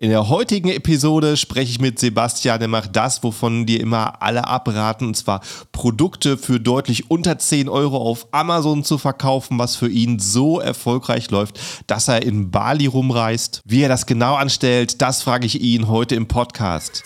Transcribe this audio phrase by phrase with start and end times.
[0.00, 4.46] In der heutigen Episode spreche ich mit Sebastian, der macht das, wovon dir immer alle
[4.46, 5.40] abraten, und zwar
[5.72, 11.32] Produkte für deutlich unter 10 Euro auf Amazon zu verkaufen, was für ihn so erfolgreich
[11.32, 11.58] läuft,
[11.88, 13.60] dass er in Bali rumreist.
[13.64, 17.02] Wie er das genau anstellt, das frage ich ihn heute im Podcast.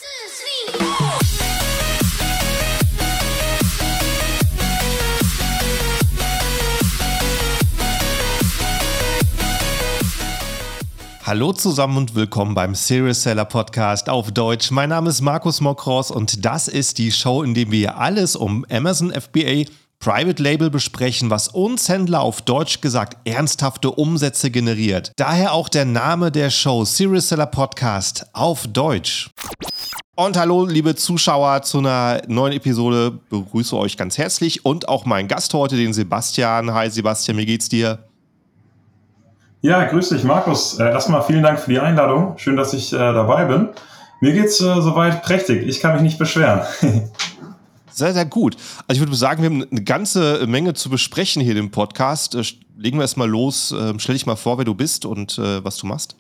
[11.25, 14.73] Hallo zusammen und willkommen beim Serious Seller Podcast auf Deutsch.
[14.73, 18.67] Mein Name ist Markus Mokros und das ist die Show, in der wir alles um
[18.69, 25.13] Amazon FBA Private Label besprechen, was uns Händler auf Deutsch gesagt ernsthafte Umsätze generiert.
[25.15, 29.31] Daher auch der Name der Show Serious Seller Podcast auf Deutsch.
[30.17, 33.13] Und hallo, liebe Zuschauer, zu einer neuen Episode.
[33.31, 36.75] Begrüße euch ganz herzlich und auch meinen Gast heute, den Sebastian.
[36.75, 38.01] Hi Sebastian, wie geht's dir?
[39.65, 40.81] Ja, grüß dich, Markus.
[40.81, 42.37] Äh, erstmal vielen Dank für die Einladung.
[42.37, 43.69] Schön, dass ich äh, dabei bin.
[44.21, 45.69] Mir geht's äh, soweit prächtig.
[45.69, 46.63] Ich kann mich nicht beschweren.
[47.93, 48.57] sehr, sehr gut.
[48.89, 52.35] Also ich würde sagen, wir haben eine ganze Menge zu besprechen hier im Podcast.
[52.35, 52.43] Äh,
[52.77, 53.73] legen wir erstmal los.
[53.79, 56.17] Ähm, stell dich mal vor, wer du bist und äh, was du machst.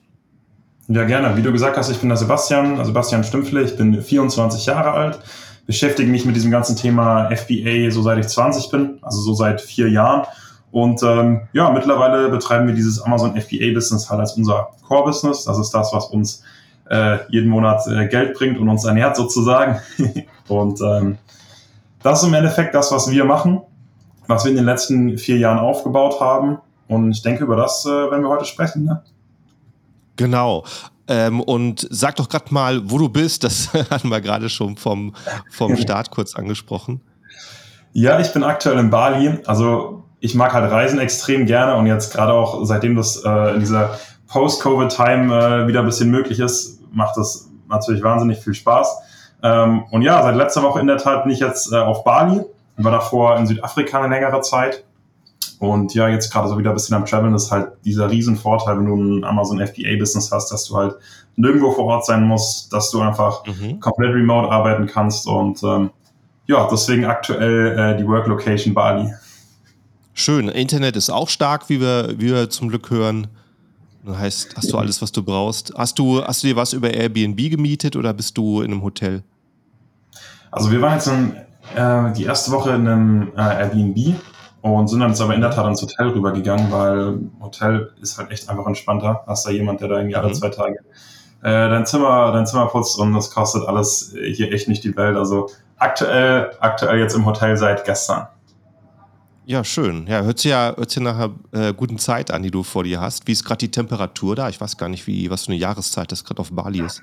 [0.87, 1.37] Ja, gerne.
[1.37, 3.65] Wie du gesagt hast, ich bin der Sebastian, Sebastian Stümpfle.
[3.65, 5.19] Ich bin 24 Jahre alt,
[5.67, 9.61] beschäftige mich mit diesem ganzen Thema FBA so seit ich 20 bin, also so seit
[9.61, 10.29] vier Jahren
[10.73, 15.45] und ähm, ja, mittlerweile betreiben wir dieses Amazon FBA-Business halt als unser Core-Business.
[15.45, 16.43] Das ist das, was uns
[16.91, 19.81] äh, jeden Monat äh, Geld bringt und uns ernährt sozusagen.
[20.49, 21.19] und ähm,
[22.03, 23.61] das ist im Endeffekt das, was wir machen,
[24.27, 26.59] was wir in den letzten vier Jahren aufgebaut haben.
[26.89, 28.85] Und ich denke, über das äh, werden wir heute sprechen.
[28.85, 29.03] Ne?
[30.17, 30.65] Genau.
[31.07, 33.45] Ähm, und sag doch gerade mal, wo du bist.
[33.45, 35.15] Das hatten wir gerade schon vom,
[35.51, 37.03] vom Start kurz angesprochen.
[37.93, 39.39] Ja, ich bin aktuell in Bali.
[39.45, 43.61] Also ich mag halt Reisen extrem gerne und jetzt gerade auch seitdem das äh, in
[43.61, 48.99] dieser Post-Covid-Time äh, wieder ein bisschen möglich ist, macht das natürlich wahnsinnig viel Spaß.
[49.43, 52.41] Ähm, und ja, seit letzter Woche in der Tat bin ich jetzt äh, auf Bali,
[52.77, 54.85] war davor in Südafrika eine längere Zeit.
[55.59, 58.87] Und ja, jetzt gerade so wieder ein bisschen am Traveln ist halt dieser Riesenvorteil, wenn
[58.87, 60.95] du ein Amazon FBA-Business hast, dass du halt
[61.35, 63.81] nirgendwo vor Ort sein musst, dass du einfach mhm.
[63.81, 65.91] komplett remote arbeiten kannst und ähm,
[66.47, 69.13] ja, deswegen aktuell äh, die Work Location Bali.
[70.15, 70.49] Schön.
[70.49, 73.29] Internet ist auch stark, wie wir, wie wir zum Glück hören.
[74.05, 75.73] Das heißt, hast du alles, was du brauchst.
[75.77, 79.23] Hast du, hast du dir was über Airbnb gemietet oder bist du in einem Hotel?
[80.51, 81.37] Also wir waren jetzt in,
[81.77, 84.17] äh, die erste Woche in einem äh, Airbnb
[84.61, 88.31] und sind dann jetzt aber in der Tat ins Hotel rübergegangen, weil Hotel ist halt
[88.31, 89.23] echt einfach entspannter.
[89.27, 90.35] Hast da jemand, der da irgendwie alle mhm.
[90.35, 90.79] zwei Tage
[91.43, 95.17] äh, dein Zimmer, dein Zimmer putzt und das kostet alles hier echt nicht die Welt.
[95.17, 98.29] Also aktuell, aktuell jetzt im Hotel seit gestern.
[99.45, 100.07] Ja, schön.
[100.07, 102.85] Ja, hört sich ja, hört sich nach einer äh, guten Zeit an, die du vor
[102.85, 103.27] dir hast.
[103.27, 104.49] Wie ist gerade die Temperatur da?
[104.49, 107.03] Ich weiß gar nicht, wie, was für eine Jahreszeit das gerade auf Bali ist.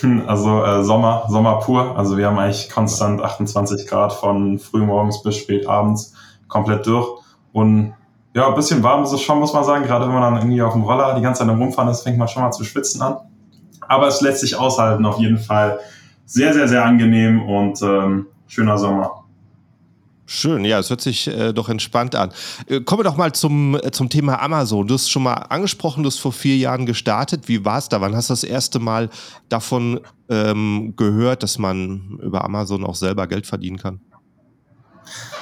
[0.00, 1.96] Hm, also äh, Sommer, Sommer pur.
[1.96, 6.14] Also wir haben eigentlich konstant 28 Grad von frühmorgens bis spät abends
[6.48, 7.20] komplett durch.
[7.52, 7.94] Und
[8.34, 9.84] ja, ein bisschen warm ist es schon, muss man sagen.
[9.84, 12.28] Gerade wenn man dann irgendwie auf dem Roller die ganze Zeit Rumfahren ist, fängt man
[12.28, 13.18] schon mal zu schwitzen an.
[13.88, 15.78] Aber es lässt sich aushalten, auf jeden Fall.
[16.24, 19.25] Sehr, sehr, sehr angenehm und ähm, schöner Sommer.
[20.28, 22.32] Schön, ja, es hört sich äh, doch entspannt an.
[22.66, 24.88] Äh, kommen wir doch mal zum, äh, zum Thema Amazon.
[24.88, 27.46] Du hast schon mal angesprochen, du hast vor vier Jahren gestartet.
[27.46, 28.00] Wie war es da?
[28.00, 29.08] Wann hast du das erste Mal
[29.48, 34.00] davon ähm, gehört, dass man über Amazon auch selber Geld verdienen kann?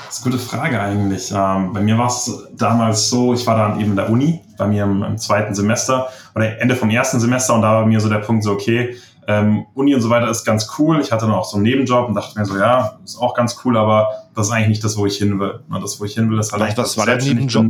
[0.07, 1.33] Das ist eine gute Frage eigentlich.
[1.35, 4.67] Ähm, bei mir war es damals so, ich war dann eben in der Uni, bei
[4.67, 8.11] mir im, im zweiten Semester oder Ende vom ersten Semester und da war mir so
[8.11, 8.97] der Punkt so, okay,
[9.27, 11.01] ähm, Uni und so weiter ist ganz cool.
[11.01, 13.57] Ich hatte dann auch so einen Nebenjob und dachte mir so, ja, ist auch ganz
[13.65, 15.61] cool, aber das ist eigentlich nicht das, wo ich hin will.
[15.81, 17.67] Das, wo ich hin will, ist halt Vielleicht, was war dein Nebenjob?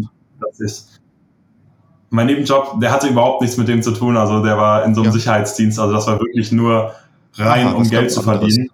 [0.65, 0.83] Ich,
[2.11, 4.17] mein Nebenjob, der hatte überhaupt nichts mit dem zu tun.
[4.17, 5.13] Also der war in so einem ja.
[5.13, 5.79] Sicherheitsdienst.
[5.79, 6.93] Also das war wirklich nur
[7.35, 8.71] rein, Aha, um Geld zu verdienen.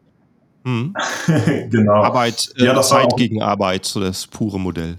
[0.64, 0.94] Hm.
[1.70, 2.02] genau.
[2.02, 4.98] Arbeit, äh, ja, das Zeit gegen Arbeit, so das pure Modell.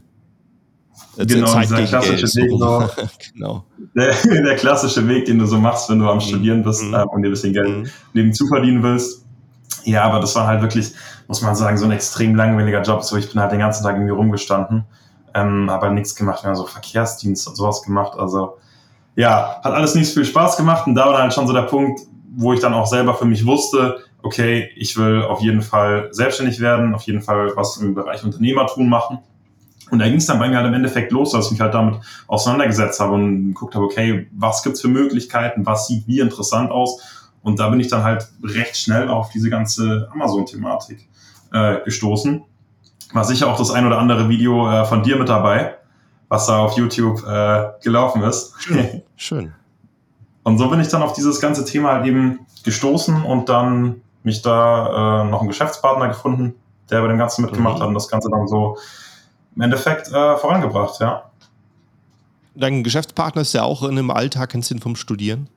[1.18, 2.52] Äh, genau, Zeit dieser klassische Weg.
[2.52, 2.90] So,
[3.34, 3.66] genau.
[3.96, 6.22] Der, der, klassische Weg, den du so machst, wenn du am mhm.
[6.22, 6.94] Studieren bist mhm.
[6.94, 7.90] äh, und dir ein bisschen Geld mhm.
[8.14, 9.26] nebenzu verdienen willst.
[9.84, 10.94] Ja, aber das war halt wirklich,
[11.28, 13.04] muss man sagen, so ein extrem langweiliger Job.
[13.04, 14.86] So, ich bin halt den ganzen Tag irgendwie rumgestanden,
[15.34, 16.44] ähm, habe halt nichts gemacht.
[16.44, 18.18] Wir haben so Verkehrsdienst und sowas gemacht.
[18.18, 18.58] Also,
[19.16, 20.88] ja, hat alles nicht so viel Spaß gemacht.
[20.88, 22.02] Und da war halt schon so der Punkt,
[22.36, 26.60] wo ich dann auch selber für mich wusste, okay, ich will auf jeden Fall selbstständig
[26.60, 29.20] werden, auf jeden Fall was im Bereich Unternehmertum machen.
[29.90, 31.74] Und da ging es dann bei mir halt im Endeffekt los, dass ich mich halt
[31.74, 31.96] damit
[32.28, 37.02] auseinandergesetzt habe und geguckt habe, okay, was gibt's für Möglichkeiten, was sieht wie interessant aus.
[37.44, 41.08] Und da bin ich dann halt recht schnell auf diese ganze Amazon-Thematik
[41.52, 42.44] äh, gestoßen.
[43.14, 45.76] War sicher auch das ein oder andere Video äh, von dir mit dabei,
[46.30, 48.54] was da auf YouTube äh, gelaufen ist.
[48.60, 49.02] Schön.
[49.16, 49.54] Schön.
[50.44, 54.42] Und so bin ich dann auf dieses ganze Thema halt eben gestoßen und dann mich
[54.42, 56.56] da äh, noch einen Geschäftspartner gefunden,
[56.90, 57.82] der bei dem Ganzen mitgemacht mhm.
[57.82, 58.78] hat und das Ganze dann so
[59.56, 61.24] im Endeffekt äh, vorangebracht, ja.
[62.54, 65.48] Dein Geschäftspartner ist ja auch in einem Alltag, kennst du ihn vom Studieren?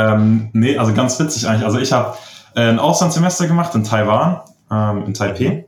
[0.00, 1.64] Ähm, nee, also ganz witzig eigentlich.
[1.64, 2.16] Also ich habe
[2.54, 5.66] äh, ein Auslandssemester gemacht in Taiwan, ähm, in Taipei.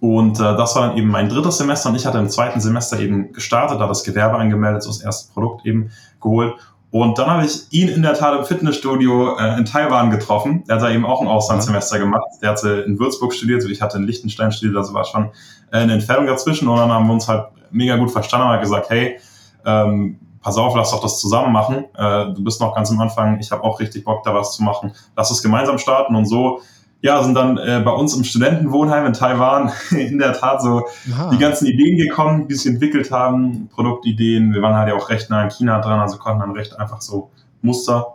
[0.00, 2.98] Und äh, das war dann eben mein drittes Semester und ich hatte im zweiten Semester
[3.00, 6.54] eben gestartet, da das Gewerbe angemeldet, so das erste Produkt eben geholt.
[6.90, 10.62] Und dann habe ich ihn in der Tat im Fitnessstudio äh, in Taiwan getroffen.
[10.68, 12.28] Er hat da eben auch ein Auslandssemester gemacht.
[12.40, 15.30] Der hatte in Würzburg studiert, ich hatte in Liechtenstein studiert, also war schon
[15.72, 16.68] äh, eine Entfernung dazwischen.
[16.68, 19.18] Und dann haben wir uns halt mega gut verstanden, haben gesagt, hey,
[19.66, 21.86] ähm, pass auf, lass doch das zusammen machen.
[21.96, 24.62] Äh, du bist noch ganz am Anfang, ich habe auch richtig Bock, da was zu
[24.62, 24.92] machen.
[25.16, 26.60] Lass es gemeinsam starten und so
[27.04, 31.28] ja, sind dann äh, bei uns im Studentenwohnheim in Taiwan in der Tat so Aha.
[31.28, 34.54] die ganzen Ideen gekommen, die sich entwickelt haben, Produktideen.
[34.54, 37.02] Wir waren halt ja auch recht nah in China dran, also konnten dann recht einfach
[37.02, 37.30] so
[37.60, 38.14] Muster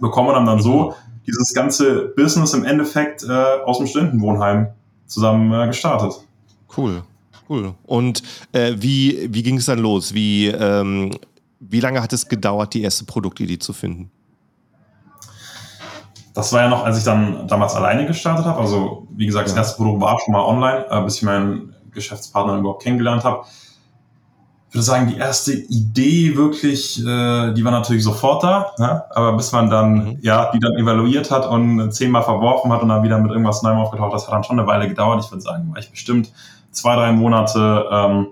[0.00, 0.94] bekommen und haben dann so mhm.
[1.28, 4.70] dieses ganze Business im Endeffekt äh, aus dem Studentenwohnheim
[5.06, 6.14] zusammen äh, gestartet.
[6.76, 7.04] Cool,
[7.48, 7.74] cool.
[7.86, 10.12] Und äh, wie, wie ging es dann los?
[10.12, 11.12] Wie, ähm,
[11.68, 14.10] wie lange hat es gedauert, die erste Produktidee zu finden?
[16.34, 18.60] Das war ja noch, als ich dann damals alleine gestartet habe.
[18.60, 19.54] Also, wie gesagt, ja.
[19.54, 23.44] das erste Produkt war schon mal online, äh, bis ich meinen Geschäftspartner überhaupt kennengelernt habe.
[24.68, 29.02] Ich würde sagen, die erste Idee wirklich, äh, die war natürlich sofort da, ne?
[29.10, 30.18] aber bis man dann, mhm.
[30.20, 33.78] ja, die dann evaluiert hat und zehnmal verworfen hat und dann wieder mit irgendwas Neuem
[33.78, 35.24] aufgetaucht, das hat dann schon eine Weile gedauert.
[35.24, 36.32] Ich würde sagen, war ich bestimmt
[36.70, 38.26] zwei, drei Monate ähm,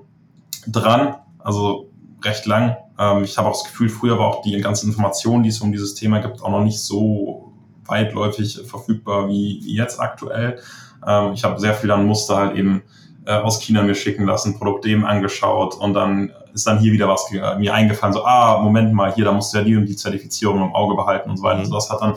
[0.68, 1.88] dran, also
[2.22, 2.76] recht lang.
[2.98, 5.72] Ähm, ich habe auch das Gefühl, früher war auch die ganzen Informationen, die es um
[5.72, 7.52] dieses Thema gibt, auch noch nicht so
[7.84, 10.58] weitläufig verfügbar wie, wie jetzt aktuell.
[11.06, 12.82] Ähm, ich habe sehr viel an Muster halt eben
[13.26, 17.08] äh, aus China mir schicken lassen, Produkte eben angeschaut und dann ist dann hier wieder
[17.08, 19.96] was mir eingefallen, so, ah, Moment mal, hier, da musst du ja die und die
[19.96, 21.56] Zertifizierung im Auge behalten und so weiter.
[21.56, 21.64] Mhm.
[21.64, 22.14] Also das hat dann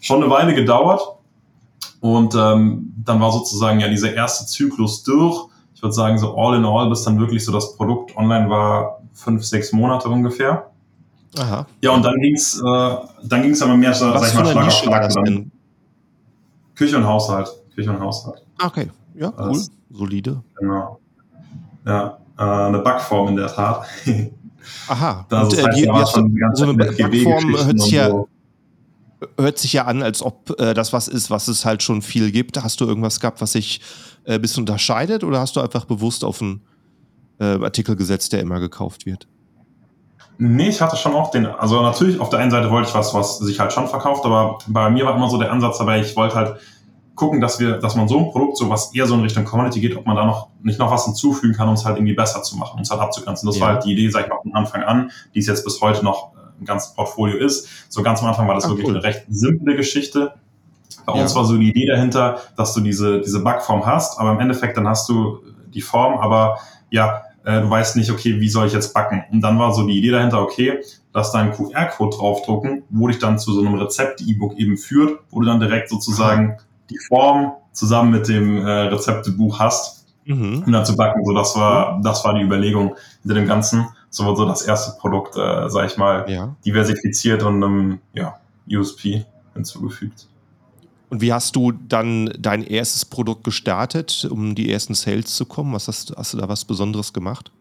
[0.00, 1.00] schon eine Weile gedauert
[2.00, 5.48] und ähm, dann war sozusagen ja dieser erste Zyklus durch.
[5.74, 9.01] Ich würde sagen, so all in all, bis dann wirklich so das Produkt online war,
[9.12, 10.70] fünf, sechs Monate ungefähr.
[11.38, 11.66] Aha.
[11.80, 14.72] Ja, und dann ging es äh, dann ging's aber mehr, sag ich mal, Schlag auf
[14.72, 15.12] Schlag.
[15.14, 15.50] Dann
[16.74, 17.48] Küche und Haushalt.
[17.74, 18.42] Küche und Haushalt.
[18.62, 19.52] Okay, ja, cool.
[19.52, 20.42] Das, Solide.
[20.58, 20.98] Genau.
[21.86, 23.86] Ja, äh, eine Backform in der Tat.
[24.88, 25.26] Aha.
[25.28, 28.28] Das und, äh, heißt, die, die schon so eine Backform hört sich, ja, so.
[29.38, 32.30] hört sich ja an, als ob äh, das was ist, was es halt schon viel
[32.30, 32.62] gibt.
[32.62, 33.80] Hast du irgendwas gehabt, was sich
[34.24, 36.62] ein äh, bisschen unterscheidet oder hast du einfach bewusst auf einen
[37.42, 39.26] äh, Artikel gesetzt, der immer gekauft wird?
[40.38, 43.12] Nee, ich hatte schon auch den, also natürlich auf der einen Seite wollte ich was,
[43.14, 46.16] was sich halt schon verkauft, aber bei mir war immer so der Ansatz dabei, ich
[46.16, 46.56] wollte halt
[47.14, 49.80] gucken, dass wir, dass man so ein Produkt, so was eher so in Richtung Community
[49.80, 52.42] geht, ob man da noch nicht noch was hinzufügen kann, um es halt irgendwie besser
[52.42, 53.46] zu machen, um es halt abzugrenzen.
[53.46, 53.62] Das ja.
[53.62, 56.04] war halt die Idee, sag ich mal, von Anfang an, die es jetzt bis heute
[56.04, 57.68] noch äh, ein ganzes Portfolio ist.
[57.88, 58.94] So ganz am Anfang war das Ach, wirklich cool.
[58.94, 60.34] eine recht simple Geschichte.
[61.04, 61.22] Bei ja.
[61.22, 64.76] uns war so die Idee dahinter, dass du diese, diese Backform hast, aber im Endeffekt
[64.76, 65.40] dann hast du
[65.72, 66.58] die Form, aber
[66.90, 69.24] ja, äh, du weißt nicht, okay, wie soll ich jetzt backen?
[69.32, 70.80] Und dann war so die Idee dahinter, okay,
[71.12, 75.40] lass da einen QR-Code draufdrucken, wo dich dann zu so einem Rezept-E-Book eben führt, wo
[75.40, 76.56] du dann direkt sozusagen
[76.90, 80.62] die Form zusammen mit dem äh, Rezeptebuch hast, mhm.
[80.66, 81.24] um dann zu backen.
[81.24, 83.86] So, das war, das war die Überlegung hinter dem Ganzen.
[84.10, 86.54] So wurde so das erste Produkt, äh, sag ich mal, ja.
[86.64, 88.36] diversifiziert und einem ja,
[88.70, 89.24] USP
[89.54, 90.28] hinzugefügt.
[91.12, 95.74] Und wie hast du dann dein erstes Produkt gestartet, um die ersten Sales zu kommen?
[95.74, 97.52] Was hast, hast du da was Besonderes gemacht?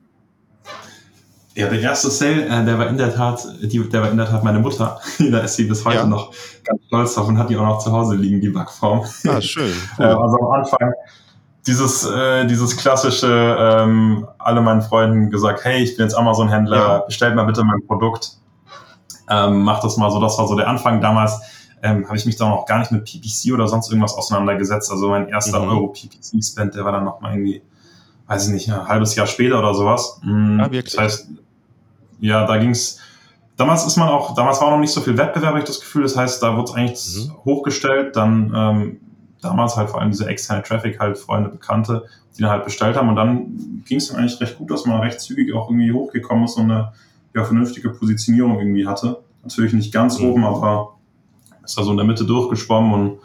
[1.55, 4.27] Ja, der erste Sale, äh, der war in der Tat, die, der war in der
[4.27, 5.01] Tat meine Mutter.
[5.19, 6.05] da ist sie bis heute ja.
[6.05, 6.31] noch
[6.63, 9.03] ganz stolz drauf und hat die auch noch zu Hause liegen, die Backform.
[9.27, 9.73] Ah, schön.
[9.97, 10.05] Cool.
[10.05, 10.93] äh, also am Anfang
[11.67, 16.97] dieses, äh, dieses klassische, ähm, alle meinen Freunden gesagt, hey, ich bin jetzt Amazon-Händler, ja.
[16.99, 18.31] bestellt mal bitte mein Produkt.
[19.29, 21.37] Ähm, mach das mal so, das war so der Anfang damals
[21.83, 24.91] ähm, habe ich mich da noch gar nicht mit PPC oder sonst irgendwas auseinandergesetzt.
[24.91, 25.69] Also mein erster mhm.
[25.69, 27.61] Euro-PPC-Spend, der war dann noch mal irgendwie,
[28.27, 30.19] weiß ich nicht, ein halbes Jahr später oder sowas.
[30.23, 30.95] Mhm, ja, wirklich.
[30.95, 31.29] Das heißt,
[32.19, 32.99] ja, da ging's.
[33.57, 36.03] Damals ist man auch, damals war noch nicht so viel Wettbewerb, habe ich das Gefühl.
[36.03, 37.45] Das heißt, da wurde es eigentlich mhm.
[37.45, 38.97] hochgestellt, dann ähm,
[39.41, 42.05] damals halt vor allem diese externe Traffic, halt Freunde, Bekannte,
[42.37, 43.09] die dann halt bestellt haben.
[43.09, 46.45] Und dann ging es dann eigentlich recht gut, dass man recht zügig auch irgendwie hochgekommen
[46.45, 46.93] ist und eine
[47.35, 49.21] ja, vernünftige Positionierung irgendwie hatte.
[49.43, 50.29] Natürlich nicht ganz mhm.
[50.29, 50.95] oben, aber
[51.71, 53.19] ist da so in der Mitte durchgeschwommen und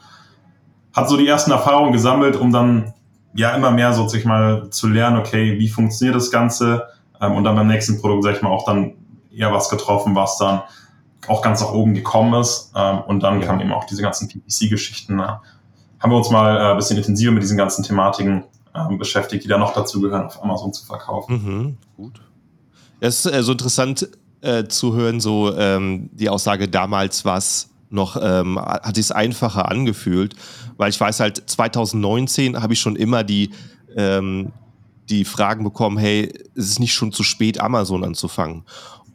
[0.95, 2.95] hat so die ersten Erfahrungen gesammelt, um dann
[3.35, 6.85] ja immer mehr so sich mal zu lernen, okay, wie funktioniert das Ganze
[7.21, 8.95] ähm, und dann beim nächsten Produkt, sag ich mal, auch dann
[9.31, 10.63] eher was getroffen, was dann
[11.29, 13.47] auch ganz nach oben gekommen ist ähm, und dann ja.
[13.47, 15.19] kamen eben auch diese ganzen PPC-Geschichten.
[15.19, 15.27] Äh,
[15.99, 19.49] haben wir uns mal äh, ein bisschen intensiver mit diesen ganzen Thematiken äh, beschäftigt, die
[19.49, 21.43] da noch dazu gehören, auf Amazon zu verkaufen.
[21.45, 22.21] Mhm, gut.
[23.01, 24.09] Es ist äh, so interessant,
[24.41, 29.71] äh, zu hören, so ähm, die Aussage damals war es noch, ähm, hat sich einfacher
[29.71, 30.35] angefühlt,
[30.77, 33.51] weil ich weiß halt, 2019 habe ich schon immer die,
[33.97, 34.53] ähm,
[35.09, 38.65] die Fragen bekommen, hey, ist es nicht schon zu spät, Amazon anzufangen?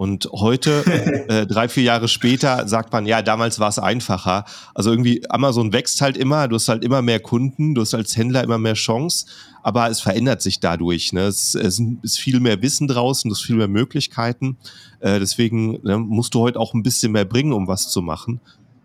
[0.02, 0.84] Und heute,
[1.28, 4.46] äh, drei, vier Jahre später, sagt man, ja, damals war es einfacher.
[4.74, 8.18] Also irgendwie, Amazon wächst halt immer, du hast halt immer mehr Kunden, du hast als
[8.18, 9.28] Händler immer mehr Chance,
[9.62, 11.14] aber es verändert sich dadurch.
[11.14, 11.26] Ne?
[11.26, 14.58] Es, es ist viel mehr Wissen draußen, es ist viel mehr Möglichkeiten.
[15.02, 18.42] Äh, deswegen ne, musst du heute auch ein bisschen mehr bringen, um was zu machen.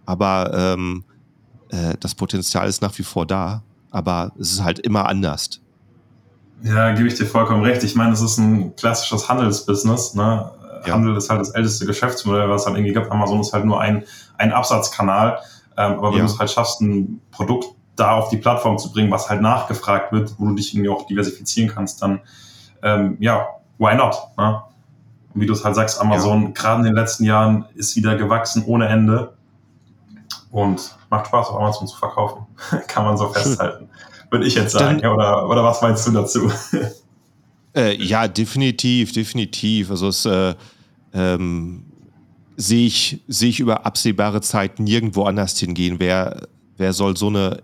[0.06, 1.04] Aber ähm,
[1.70, 5.60] äh, das Potenzial ist nach wie vor da, aber es ist halt immer anders.
[6.62, 7.82] Ja, gebe ich dir vollkommen recht.
[7.84, 10.14] Ich meine, es ist ein klassisches Handelsbusiness.
[10.14, 10.50] Ne?
[10.86, 10.94] Ja.
[10.94, 13.10] Handel ist halt das älteste Geschäftsmodell, was es halt irgendwie gibt.
[13.10, 14.04] Amazon ist halt nur ein,
[14.38, 15.40] ein Absatzkanal.
[15.76, 16.25] Ähm, aber wenn ja.
[16.25, 20.12] du es halt schaffst, ein Produkt da auf die Plattform zu bringen, was halt nachgefragt
[20.12, 22.20] wird, wo du dich irgendwie auch diversifizieren kannst, dann
[22.82, 23.46] ähm, ja,
[23.78, 24.16] why not?
[24.36, 24.62] Ne?
[25.34, 26.50] Und wie du es halt sagst, Amazon ja.
[26.50, 29.34] gerade in den letzten Jahren ist wieder gewachsen ohne Ende
[30.50, 32.46] und macht Spaß, auf Amazon zu verkaufen.
[32.88, 33.88] Kann man so festhalten.
[34.30, 35.00] Würde ich jetzt sagen.
[35.00, 36.50] Dann, oder, oder was meinst du dazu?
[37.76, 39.90] Äh, ja, definitiv, definitiv.
[39.90, 40.54] Also es äh,
[41.12, 41.84] ähm,
[42.56, 45.96] sehe ich, sehe ich über absehbare Zeit nirgendwo anders hingehen.
[45.98, 46.48] Wer,
[46.78, 47.62] wer soll so eine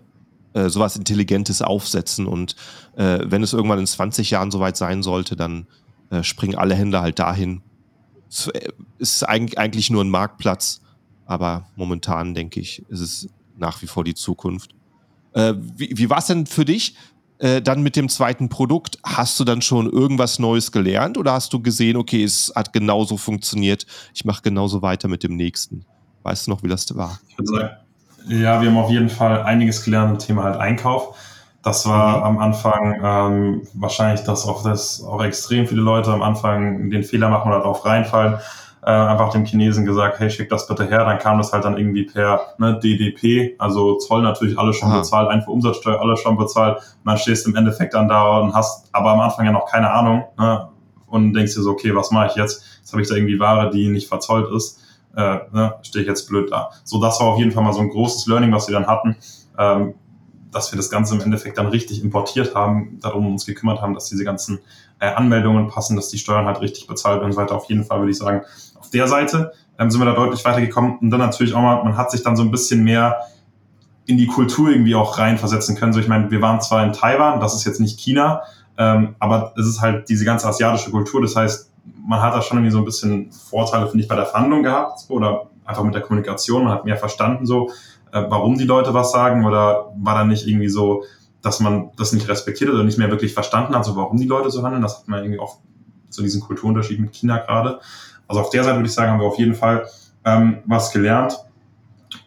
[0.53, 2.27] äh, sowas Intelligentes aufsetzen?
[2.27, 2.55] Und
[2.95, 5.65] äh, wenn es irgendwann in 20 Jahren soweit sein sollte, dann
[6.11, 7.63] äh, springen alle Händler halt dahin.
[8.29, 8.51] Es
[8.99, 10.82] ist eigentlich nur ein Marktplatz,
[11.25, 14.75] aber momentan denke ich, ist es nach wie vor die Zukunft.
[15.33, 16.95] Äh, wie wie war es denn für dich?
[17.39, 21.51] Äh, dann mit dem zweiten Produkt, hast du dann schon irgendwas Neues gelernt oder hast
[21.51, 25.85] du gesehen, okay, es hat genauso funktioniert, ich mache genauso weiter mit dem nächsten?
[26.21, 27.19] Weißt du noch, wie das war?
[27.27, 27.69] Ich würde sagen,
[28.27, 31.17] ja, wir haben auf jeden Fall einiges gelernt im Thema halt Einkauf.
[31.63, 32.23] Das war mhm.
[32.23, 37.29] am Anfang ähm, wahrscheinlich, dass auch das auch extrem viele Leute am Anfang den Fehler
[37.29, 38.37] machen oder darauf reinfallen
[38.85, 41.05] äh, einfach dem Chinesen gesagt, hey, schick das bitte her.
[41.05, 44.99] Dann kam das halt dann irgendwie per ne, DDP, also Zoll natürlich alles schon Aha.
[44.99, 46.77] bezahlt, Einfuhrumsatzsteuer alles schon bezahlt.
[46.77, 49.69] Und dann stehst du im Endeffekt dann da und hast aber am Anfang ja noch
[49.71, 50.67] keine Ahnung ne,
[51.07, 52.65] und denkst dir so, okay, was mache ich jetzt?
[52.79, 54.81] Jetzt habe ich da irgendwie Ware, die nicht verzollt ist.
[55.15, 56.71] Äh, ne, stehe ich jetzt blöd da.
[56.83, 59.15] So, das war auf jeden Fall mal so ein großes Learning, was wir dann hatten.
[59.57, 59.93] Ähm,
[60.53, 64.05] dass wir das Ganze im Endeffekt dann richtig importiert haben, darum uns gekümmert haben, dass
[64.05, 64.59] diese ganzen
[64.99, 67.55] äh, Anmeldungen passen, dass die Steuern halt richtig bezahlt werden und so weiter.
[67.55, 68.41] Auf jeden Fall würde ich sagen,
[68.93, 70.97] der Seite ähm, sind wir da deutlich weitergekommen.
[70.99, 73.17] Und dann natürlich auch mal, man hat sich dann so ein bisschen mehr
[74.05, 75.93] in die Kultur irgendwie auch reinversetzen können.
[75.93, 78.41] So, ich meine, wir waren zwar in Taiwan, das ist jetzt nicht China,
[78.77, 81.21] ähm, aber es ist halt diese ganze asiatische Kultur.
[81.21, 81.71] Das heißt,
[82.05, 85.05] man hat da schon irgendwie so ein bisschen Vorteile, finde ich, bei der Verhandlung gehabt
[85.09, 86.65] oder einfach mit der Kommunikation.
[86.65, 87.69] Man hat mehr verstanden, so,
[88.11, 91.03] äh, warum die Leute was sagen oder war da nicht irgendwie so,
[91.41, 94.49] dass man das nicht respektiert oder nicht mehr wirklich verstanden hat, so warum die Leute
[94.49, 94.81] so handeln.
[94.81, 95.57] Das hat man irgendwie auch
[96.09, 97.79] zu so diesen Kulturunterschied mit China gerade.
[98.27, 99.85] Also auf der Seite würde ich sagen, haben wir auf jeden Fall
[100.25, 101.37] ähm, was gelernt.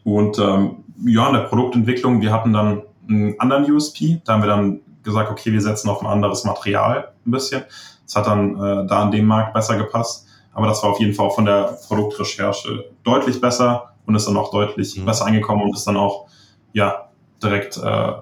[0.05, 4.21] Und ähm, ja, in der Produktentwicklung, wir hatten dann einen anderen USP.
[4.25, 7.65] Da haben wir dann gesagt, okay, wir setzen auf ein anderes Material ein bisschen.
[8.05, 10.27] Das hat dann äh, da an dem Markt besser gepasst.
[10.53, 14.51] Aber das war auf jeden Fall von der Produktrecherche deutlich besser und ist dann auch
[14.51, 15.05] deutlich mhm.
[15.05, 16.27] besser angekommen und ist dann auch
[16.73, 17.09] ja
[17.43, 18.13] direkt äh,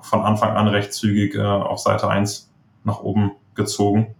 [0.00, 2.50] von Anfang an recht zügig äh, auf Seite 1
[2.84, 4.14] nach oben gezogen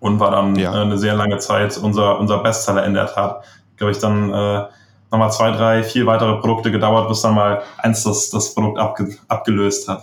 [0.00, 0.74] und war dann ja.
[0.74, 3.44] äh, eine sehr lange Zeit unser, unser Bestseller in der Tat.
[3.76, 4.66] Glaube ich, dann äh,
[5.10, 9.16] nochmal zwei, drei, vier weitere Produkte gedauert, bis dann mal eins das, das Produkt abge
[9.28, 10.02] abgelöst hat.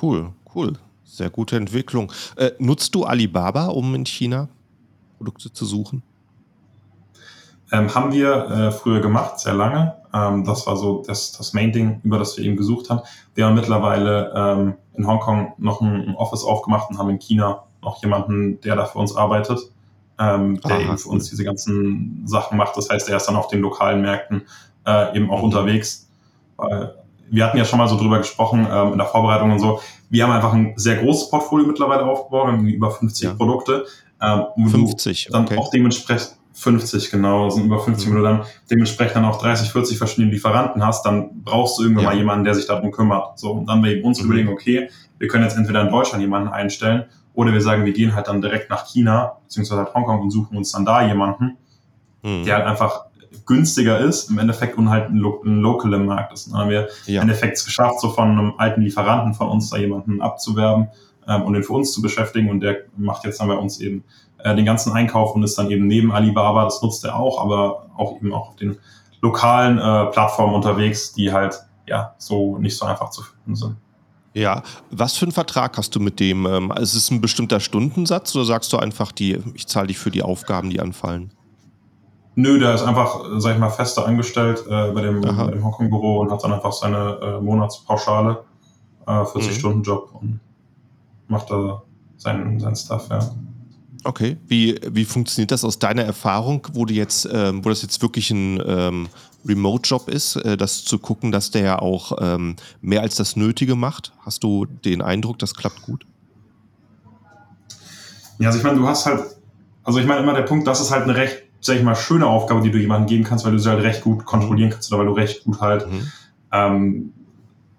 [0.00, 0.74] Cool, cool.
[1.04, 2.12] Sehr gute Entwicklung.
[2.36, 4.48] Äh, nutzt du Alibaba, um in China
[5.16, 6.02] Produkte zu suchen?
[7.72, 9.96] Ähm, haben wir äh, früher gemacht, sehr lange.
[10.12, 13.00] Ähm, das war so das, das Main-Ding, über das wir eben gesucht haben.
[13.34, 17.64] Wir haben mittlerweile ähm, in Hongkong noch ein, ein, Office aufgemacht und haben in China
[17.86, 19.60] noch jemanden, der da für uns arbeitet,
[20.18, 22.76] ähm, der Aha, eben für uns diese ganzen Sachen macht.
[22.76, 24.42] Das heißt, er ist dann auf den lokalen Märkten
[24.86, 25.44] äh, eben auch mhm.
[25.44, 26.08] unterwegs.
[26.56, 26.94] Weil
[27.30, 29.80] wir hatten ja schon mal so drüber gesprochen ähm, in der Vorbereitung und so.
[30.10, 33.34] Wir haben einfach ein sehr großes Portfolio mittlerweile aufgebaut, über 50 ja.
[33.34, 33.86] Produkte.
[34.20, 35.58] Ähm, 50, dann okay.
[35.58, 38.10] auch dementsprechend 50, genau, sind über 50, mhm.
[38.10, 42.04] wenn du dann dementsprechend dann auch 30, 40 verschiedene Lieferanten hast, dann brauchst du irgendwann
[42.04, 42.10] ja.
[42.10, 43.38] mal jemanden, der sich darum kümmert.
[43.38, 44.26] So, und dann wir uns mhm.
[44.26, 44.88] überlegen, okay,
[45.18, 47.04] wir können jetzt entweder in Deutschland jemanden einstellen
[47.36, 50.56] oder wir sagen, wir gehen halt dann direkt nach China, beziehungsweise halt Hongkong und suchen
[50.56, 51.58] uns dann da jemanden,
[52.22, 52.44] mhm.
[52.44, 53.04] der halt einfach
[53.44, 56.50] günstiger ist, im Endeffekt und halt ein, Lo ein Local im Markt ist.
[56.50, 57.20] dann haben wir ja.
[57.20, 60.88] im Endeffekt es geschafft, so von einem alten Lieferanten von uns da jemanden abzuwerben
[61.28, 64.02] ähm, und den für uns zu beschäftigen und der macht jetzt dann bei uns eben
[64.38, 67.90] äh, den ganzen Einkauf und ist dann eben neben Alibaba, das nutzt er auch, aber
[67.96, 68.78] auch eben auch auf den
[69.20, 73.76] lokalen äh, Plattformen unterwegs, die halt ja so nicht so einfach zu finden sind.
[74.36, 76.44] Ja, was für einen Vertrag hast du mit dem?
[76.44, 80.10] Ähm, ist es ein bestimmter Stundensatz oder sagst du einfach, die, ich zahle dich für
[80.10, 81.30] die Aufgaben, die anfallen?
[82.34, 86.30] Nö, der ist einfach, sag ich mal, fester angestellt äh, bei dem, dem Hongkong-Büro und
[86.30, 88.44] hat dann einfach seine äh, Monatspauschale,
[89.06, 90.18] äh, 40-Stunden-Job mhm.
[90.18, 90.40] und
[91.28, 91.82] macht da
[92.18, 93.20] seinen, seinen Stuff, ja.
[94.04, 98.02] Okay, wie, wie funktioniert das aus deiner Erfahrung, wo du jetzt, ähm, wo das jetzt
[98.02, 99.08] wirklich ein ähm,
[99.46, 103.74] Remote-Job ist, äh, das zu gucken, dass der ja auch ähm, mehr als das Nötige
[103.74, 104.12] macht?
[104.20, 106.06] Hast du den Eindruck, das klappt gut?
[108.38, 109.22] Ja, also ich meine, du hast halt,
[109.84, 112.26] also ich meine immer der Punkt, das ist halt eine recht, sag ich mal, schöne
[112.26, 115.00] Aufgabe, die du jemandem geben kannst, weil du sie halt recht gut kontrollieren kannst oder
[115.00, 116.12] weil du recht gut halt, mhm.
[116.52, 117.12] ähm,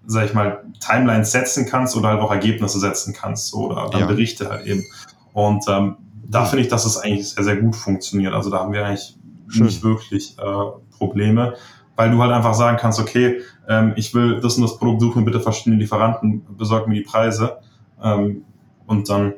[0.06, 4.00] sag ich mal, Timelines setzen kannst oder halt auch Ergebnisse setzen kannst so, oder dann
[4.00, 4.06] ja.
[4.06, 4.84] Berichte halt eben.
[5.32, 5.96] Und ähm,
[6.28, 8.34] da finde ich, dass es eigentlich sehr, sehr gut funktioniert.
[8.34, 9.16] Also da haben wir eigentlich
[9.48, 9.66] Schön.
[9.66, 11.54] nicht wirklich äh, Probleme,
[11.96, 15.24] weil du halt einfach sagen kannst, okay, ähm, ich will das und das Produkt suchen,
[15.24, 17.58] bitte verschiedene Lieferanten, besorg mir die Preise.
[18.02, 18.44] Ähm,
[18.86, 19.34] und dann,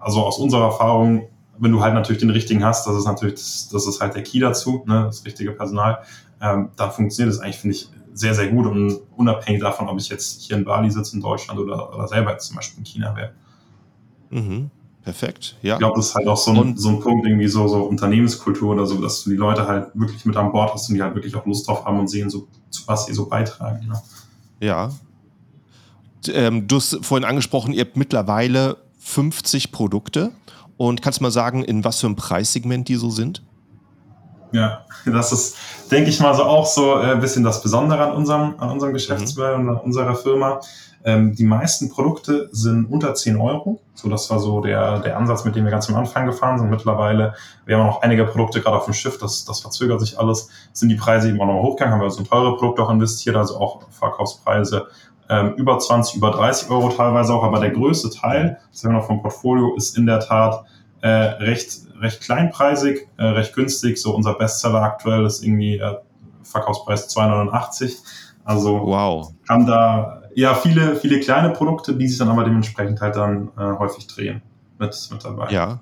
[0.00, 1.28] also aus unserer Erfahrung,
[1.58, 4.22] wenn du halt natürlich den richtigen hast, das ist natürlich, das, das ist halt der
[4.22, 6.02] Key dazu, ne, das richtige Personal,
[6.40, 10.08] ähm, da funktioniert es eigentlich, finde ich, sehr, sehr gut und unabhängig davon, ob ich
[10.08, 13.16] jetzt hier in Bali sitze in Deutschland oder, oder selber jetzt zum Beispiel in China
[13.16, 13.32] wäre.
[14.30, 14.70] Mhm.
[15.04, 15.74] Perfekt, ja.
[15.74, 18.72] Ich glaube, das ist halt auch so ein, so ein Punkt, irgendwie so, so Unternehmenskultur
[18.72, 21.16] oder so, dass du die Leute halt wirklich mit an Bord hast und die halt
[21.16, 23.88] wirklich auch Lust drauf haben und sehen, so, zu was sie so beitragen.
[23.88, 24.00] Ne?
[24.60, 24.92] Ja.
[26.28, 30.30] Ähm, du hast vorhin angesprochen, ihr habt mittlerweile 50 Produkte
[30.76, 33.42] und kannst du mal sagen, in was für einem Preissegment die so sind?
[34.52, 35.56] Ja, das ist,
[35.90, 38.92] denke ich mal, so auch so ein äh, bisschen das Besondere an unserem, an unserem
[38.92, 39.68] Geschäftsmodell mhm.
[39.68, 40.60] und unserer Firma.
[41.04, 43.80] Ähm, die meisten Produkte sind unter 10 Euro.
[43.94, 46.70] So, das war so der, der Ansatz, mit dem wir ganz am Anfang gefahren sind.
[46.70, 47.34] Mittlerweile,
[47.66, 50.88] wir haben noch einige Produkte gerade auf dem Schiff, das, das verzögert sich alles, sind
[50.88, 53.58] die Preise eben auch noch hochgegangen, haben wir so ein teure Produkt auch investiert, also
[53.58, 54.86] auch Verkaufspreise
[55.28, 58.98] ähm, über 20, über 30 Euro teilweise auch, aber der größte Teil, das haben wir
[58.98, 60.64] noch vom Portfolio, ist in der Tat
[61.00, 63.98] äh, recht, recht kleinpreisig, äh, recht günstig.
[63.98, 65.96] So unser Bestseller aktuell ist irgendwie äh,
[66.42, 67.96] Verkaufspreis 2,89.
[68.44, 69.32] Also wow.
[69.48, 73.78] haben da ja, viele, viele kleine Produkte, die sich dann aber dementsprechend halt dann äh,
[73.78, 74.42] häufig drehen
[74.78, 75.50] mit, mit dabei.
[75.50, 75.80] Ja.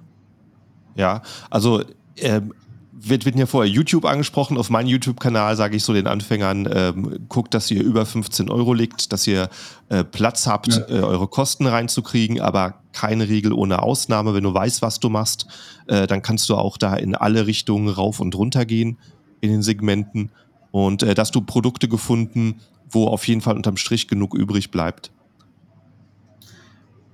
[0.96, 1.82] Ja, also
[2.16, 2.52] ähm,
[3.02, 4.58] wird, wird ja vorher YouTube angesprochen.
[4.58, 8.74] Auf meinem YouTube-Kanal sage ich so den Anfängern, ähm, guckt, dass ihr über 15 Euro
[8.74, 9.48] liegt, dass ihr
[9.88, 10.88] äh, Platz habt, ja.
[10.88, 14.34] äh, eure Kosten reinzukriegen, aber keine Regel ohne Ausnahme.
[14.34, 15.46] Wenn du weißt, was du machst,
[15.86, 18.98] äh, dann kannst du auch da in alle Richtungen rauf und runter gehen
[19.40, 20.30] in den Segmenten.
[20.70, 22.60] Und äh, dass du Produkte gefunden,
[22.90, 25.10] wo auf jeden Fall unterm Strich genug übrig bleibt?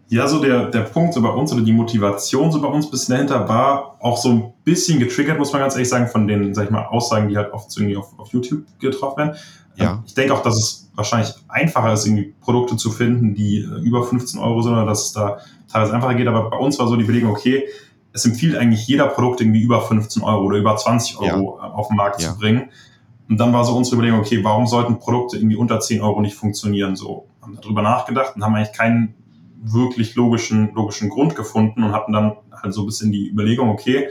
[0.09, 2.91] Ja, so der, der Punkt so bei uns oder die Motivation so bei uns ein
[2.93, 6.55] bisschen dahinter war auch so ein bisschen getriggert, muss man ganz ehrlich sagen, von den,
[6.55, 9.37] sag ich mal, Aussagen, die halt oft irgendwie auf, auf YouTube getroffen werden.
[9.75, 9.93] Ja.
[9.95, 13.81] Ähm, ich denke auch, dass es wahrscheinlich einfacher ist, irgendwie Produkte zu finden, die äh,
[13.81, 15.39] über 15 Euro sind oder dass es da
[15.71, 16.29] teilweise einfacher geht.
[16.29, 17.65] Aber bei uns war so die Überlegung, okay,
[18.13, 21.71] es empfiehlt eigentlich jeder Produkt irgendwie über 15 Euro oder über 20 Euro ja.
[21.71, 22.33] auf den Markt ja.
[22.33, 22.71] zu bringen.
[23.29, 26.35] Und dann war so unsere Überlegung, okay, warum sollten Produkte irgendwie unter 10 Euro nicht
[26.35, 26.97] funktionieren?
[26.97, 29.15] So haben darüber nachgedacht und haben eigentlich keinen
[29.63, 34.09] wirklich logischen, logischen Grund gefunden und hatten dann halt so ein bisschen die Überlegung, okay,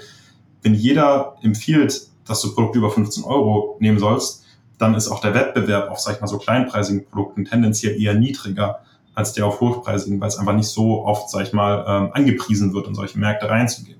[0.63, 4.43] wenn jeder empfiehlt, dass du Produkte über 15 Euro nehmen sollst,
[4.77, 8.79] dann ist auch der Wettbewerb auf, sag ich mal, so kleinpreisigen Produkten tendenziell eher niedriger
[9.13, 12.73] als der auf hochpreisigen, weil es einfach nicht so oft, sag ich mal, ähm, angepriesen
[12.73, 13.99] wird, in solche Märkte reinzugehen.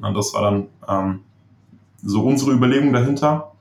[0.00, 1.20] Und das war dann ähm,
[2.02, 3.51] so unsere Überlegung dahinter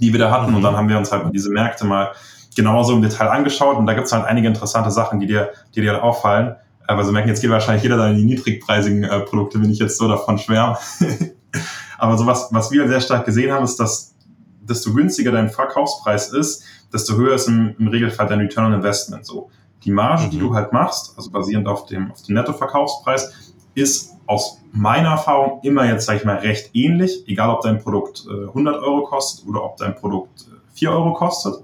[0.00, 0.54] die wir da hatten.
[0.54, 2.12] Und dann haben wir uns halt diese Märkte mal
[2.54, 3.76] genauso im Detail angeschaut.
[3.76, 6.56] Und da gibt es halt einige interessante Sachen, die dir, die dir auffallen.
[6.86, 9.78] Aber so merken, jetzt geht wahrscheinlich jeder da in die niedrigpreisigen äh, Produkte, wenn ich
[9.78, 10.76] jetzt so davon schwärme.
[11.98, 14.14] Aber so was, was wir sehr stark gesehen haben, ist, dass
[14.60, 19.24] desto günstiger dein Verkaufspreis ist, desto höher ist im, im Regelfall dein Return on Investment.
[19.24, 19.50] So
[19.84, 20.30] die Marge, mhm.
[20.30, 23.32] die du halt machst, also basierend auf dem, auf dem Nettoverkaufspreis,
[23.74, 28.26] ist aus meiner Erfahrung immer jetzt, sage ich mal, recht ähnlich, egal ob dein Produkt
[28.28, 31.54] äh, 100 Euro kostet oder ob dein Produkt äh, 4 Euro kostet.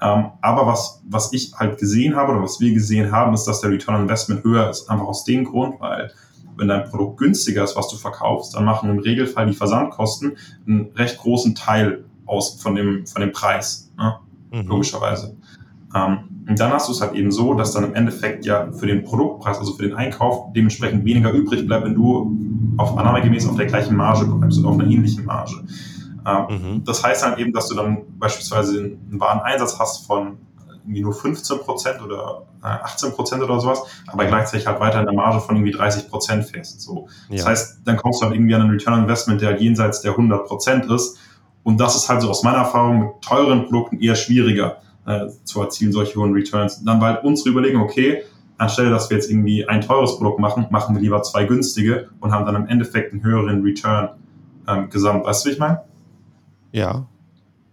[0.00, 3.60] Ähm, aber was, was ich halt gesehen habe oder was wir gesehen haben, ist, dass
[3.60, 4.90] der Return on Investment höher ist.
[4.90, 6.12] Einfach aus dem Grund, weil
[6.56, 10.36] wenn dein Produkt günstiger ist, was du verkaufst, dann machen im Regelfall die Versandkosten
[10.66, 14.18] einen recht großen Teil aus von dem, von dem Preis, ne?
[14.50, 14.66] mhm.
[14.68, 15.36] logischerweise.
[15.94, 18.86] Ähm, und dann hast du es halt eben so, dass dann im Endeffekt ja für
[18.86, 22.36] den Produktpreis, also für den Einkauf, dementsprechend weniger übrig bleibt, wenn du
[22.78, 25.52] auf annahmegemäß auf der gleichen Marge bleibst oder auf einer ähnlichen Marge.
[26.26, 26.84] Ähm, mhm.
[26.84, 30.38] Das heißt halt eben, dass du dann beispielsweise einen Wareneinsatz hast von
[30.84, 35.40] irgendwie nur 15% oder 18% äh, oder sowas, aber gleichzeitig halt weiter in der Marge
[35.40, 36.80] von irgendwie 30% fährst.
[36.80, 37.06] So.
[37.28, 37.36] Ja.
[37.36, 40.16] Das heißt, dann kommst du halt irgendwie an einen Return on Investment, der jenseits der
[40.16, 41.18] 100% ist.
[41.62, 45.60] Und das ist halt so aus meiner Erfahrung mit teuren Produkten eher schwieriger äh, zu
[45.60, 46.82] erzielen, solche hohen Returns.
[46.84, 48.22] Dann war halt unsere Überlegung, okay,
[48.58, 52.32] anstelle, dass wir jetzt irgendwie ein teures Produkt machen, machen wir lieber zwei günstige und
[52.32, 54.10] haben dann im Endeffekt einen höheren Return
[54.68, 55.24] ähm, gesamt.
[55.24, 55.82] Weißt du, wie ich meine?
[56.72, 57.06] Ja.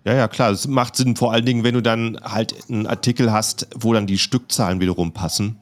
[0.05, 0.51] Ja, ja, klar.
[0.51, 4.07] Es macht Sinn, vor allen Dingen, wenn du dann halt einen Artikel hast, wo dann
[4.07, 5.57] die Stückzahlen wiederum passen,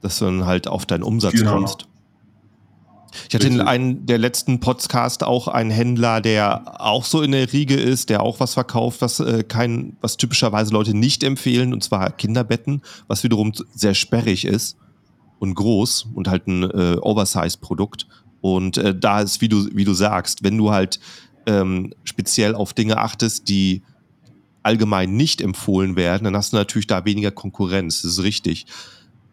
[0.00, 1.54] dass du dann halt auf deinen Umsatz genau.
[1.54, 1.88] kommst.
[3.28, 7.52] Ich hatte in einem der letzten Podcasts auch einen Händler, der auch so in der
[7.52, 11.82] Riege ist, der auch was verkauft, was äh, kein, was typischerweise Leute nicht empfehlen, und
[11.82, 14.76] zwar Kinderbetten, was wiederum sehr sperrig ist
[15.38, 18.06] und groß und halt ein äh, Oversize-Produkt.
[18.40, 21.00] Und äh, da ist, wie du, wie du sagst, wenn du halt
[21.46, 23.82] ähm, speziell auf Dinge achtest, die
[24.62, 28.02] allgemein nicht empfohlen werden, dann hast du natürlich da weniger Konkurrenz.
[28.02, 28.66] Das ist richtig.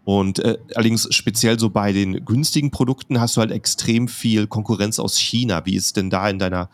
[0.06, 5.00] Und äh, allerdings speziell so bei den günstigen Produkten hast du halt extrem viel Konkurrenz
[5.00, 5.66] aus China.
[5.66, 6.70] Wie ist denn da in deiner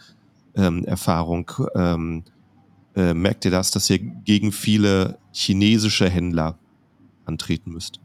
[0.56, 1.52] ähm, Erfahrung?
[1.76, 2.24] Ähm,
[2.96, 6.58] äh, merkt ihr das, dass ihr gegen viele chinesische Händler
[7.26, 8.00] antreten müsst?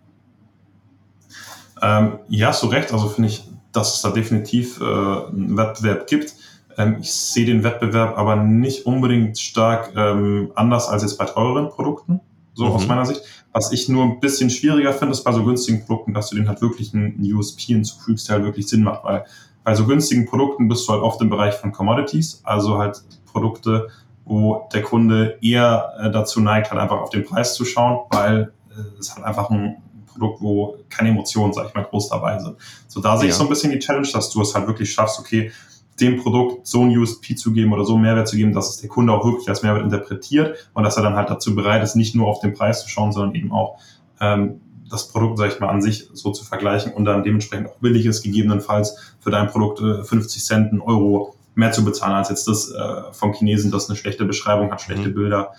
[1.80, 2.92] Ähm, ja, so recht.
[2.92, 6.34] Also finde ich, dass es da definitiv äh, einen Wettbewerb gibt.
[6.76, 11.70] Ähm, ich sehe den Wettbewerb aber nicht unbedingt stark ähm, anders als jetzt bei teureren
[11.70, 12.20] Produkten,
[12.54, 12.72] so mhm.
[12.72, 13.22] aus meiner Sicht.
[13.52, 16.48] Was ich nur ein bisschen schwieriger finde, ist bei so günstigen Produkten, dass du den
[16.48, 19.24] halt wirklich einen USP hinzufügst, der halt wirklich Sinn macht, weil
[19.62, 23.88] bei so günstigen Produkten bist du halt oft im Bereich von Commodities, also halt Produkte,
[24.24, 28.52] wo der Kunde eher äh, dazu neigt, halt einfach auf den Preis zu schauen, weil
[28.70, 32.56] äh, es halt einfach ein Produkt, wo keine Emotionen, sag ich mal, groß dabei sind.
[32.88, 33.32] So, da sehe ja.
[33.32, 35.50] ich so ein bisschen die Challenge, dass du es halt wirklich schaffst, okay,
[36.00, 38.76] dem Produkt so ein USP zu geben oder so einen Mehrwert zu geben, dass es
[38.78, 41.94] der Kunde auch wirklich als Mehrwert interpretiert und dass er dann halt dazu bereit ist,
[41.94, 43.78] nicht nur auf den Preis zu schauen, sondern eben auch
[44.20, 47.80] ähm, das Produkt, sag ich mal, an sich so zu vergleichen und dann dementsprechend auch
[47.80, 52.28] willig ist, gegebenenfalls für dein Produkt äh, 50 Cent, einen Euro mehr zu bezahlen, als
[52.28, 55.14] jetzt das äh, vom Chinesen, das eine schlechte Beschreibung hat, schlechte mhm.
[55.14, 55.52] Bilder.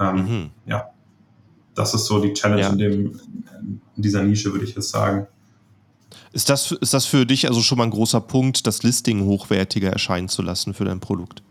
[0.00, 0.50] Ähm, mhm.
[0.66, 0.90] Ja,
[1.74, 2.70] das ist so die Challenge ja.
[2.70, 3.20] in, dem,
[3.96, 5.26] in dieser Nische, würde ich jetzt sagen.
[6.32, 9.90] Ist das, ist das für dich also schon mal ein großer Punkt, das Listing hochwertiger
[9.90, 11.42] erscheinen zu lassen für dein Produkt?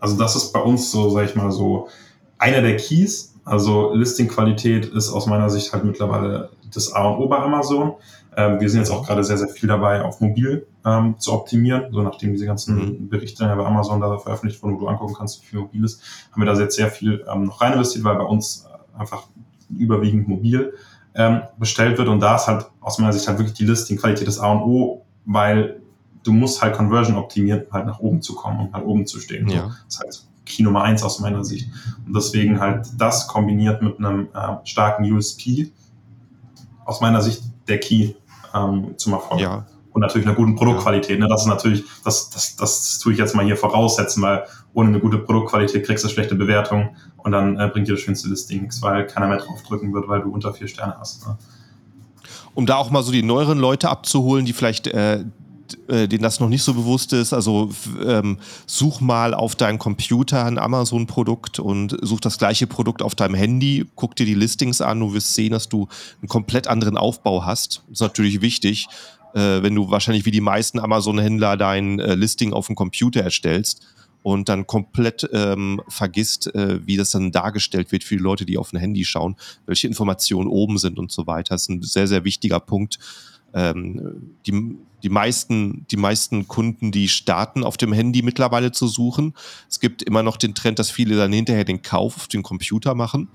[0.00, 1.88] Also das ist bei uns so, sag ich mal, so
[2.38, 3.34] einer der Keys.
[3.44, 7.94] Also Listing-Qualität ist aus meiner Sicht halt mittlerweile das A und O bei Amazon.
[8.36, 11.92] Ähm, wir sind jetzt auch gerade sehr, sehr viel dabei, auf mobil ähm, zu optimieren.
[11.92, 13.08] So nachdem diese ganzen mhm.
[13.08, 16.40] Berichte bei Amazon da veröffentlicht wurden, wo du angucken kannst, wie viel mobil ist, haben
[16.40, 19.24] wir da jetzt sehr viel ähm, noch rein investiert, weil bei uns einfach
[19.68, 20.72] überwiegend mobil
[21.14, 22.08] ähm, bestellt wird.
[22.08, 25.04] Und da ist halt aus meiner Sicht halt wirklich die Listing-Qualität des A und O,
[25.24, 25.80] weil
[26.22, 29.48] du musst halt Conversion optimieren, halt nach oben zu kommen und halt oben zu stehen.
[29.48, 29.70] Ja.
[29.86, 31.68] Das ist halt Key Nummer eins aus meiner Sicht.
[32.06, 35.70] Und deswegen halt das kombiniert mit einem äh, starken USP,
[36.84, 38.14] aus meiner Sicht der Key
[38.54, 39.40] ähm, zum Erfolg.
[39.40, 41.18] Ja, und natürlich einer guten Produktqualität.
[41.18, 41.28] Ne?
[41.28, 45.00] Das ist natürlich, das, das, das tue ich jetzt mal hier voraussetzen, weil ohne eine
[45.00, 48.80] gute Produktqualität kriegst du schlechte Bewertungen und dann äh, bringt dir das schönste Listing nichts,
[48.82, 51.26] weil keiner mehr draufdrücken wird, weil du unter vier Sterne hast.
[51.26, 51.36] Ne?
[52.54, 55.24] Um da auch mal so die neueren Leute abzuholen, die vielleicht äh,
[55.88, 57.70] äh, denen das noch nicht so bewusst ist, also
[58.04, 63.34] ähm, such mal auf deinem Computer ein Amazon-Produkt und such das gleiche Produkt auf deinem
[63.34, 65.88] Handy, guck dir die Listings an, du wirst sehen, dass du
[66.20, 67.82] einen komplett anderen Aufbau hast.
[67.88, 68.88] Das ist natürlich wichtig,
[69.34, 73.86] äh, wenn du wahrscheinlich wie die meisten Amazon-Händler dein äh, Listing auf dem Computer erstellst
[74.22, 78.58] und dann komplett ähm, vergisst, äh, wie das dann dargestellt wird für die Leute, die
[78.58, 81.54] auf ein Handy schauen, welche Informationen oben sind und so weiter.
[81.54, 82.98] Das ist ein sehr, sehr wichtiger Punkt.
[83.54, 89.34] Ähm, die, die, meisten, die meisten Kunden, die starten auf dem Handy mittlerweile zu suchen.
[89.68, 92.94] Es gibt immer noch den Trend, dass viele dann hinterher den Kauf auf den Computer
[92.94, 93.28] machen.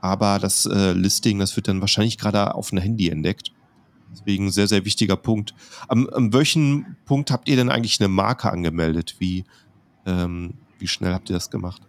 [0.00, 3.52] Aber das äh, Listing, das wird dann wahrscheinlich gerade auf ein Handy entdeckt.
[4.16, 5.54] Deswegen sehr, sehr wichtiger Punkt.
[5.88, 9.16] Am, am welchen Punkt habt ihr denn eigentlich eine Marke angemeldet?
[9.18, 9.44] Wie,
[10.06, 11.82] ähm, wie schnell habt ihr das gemacht?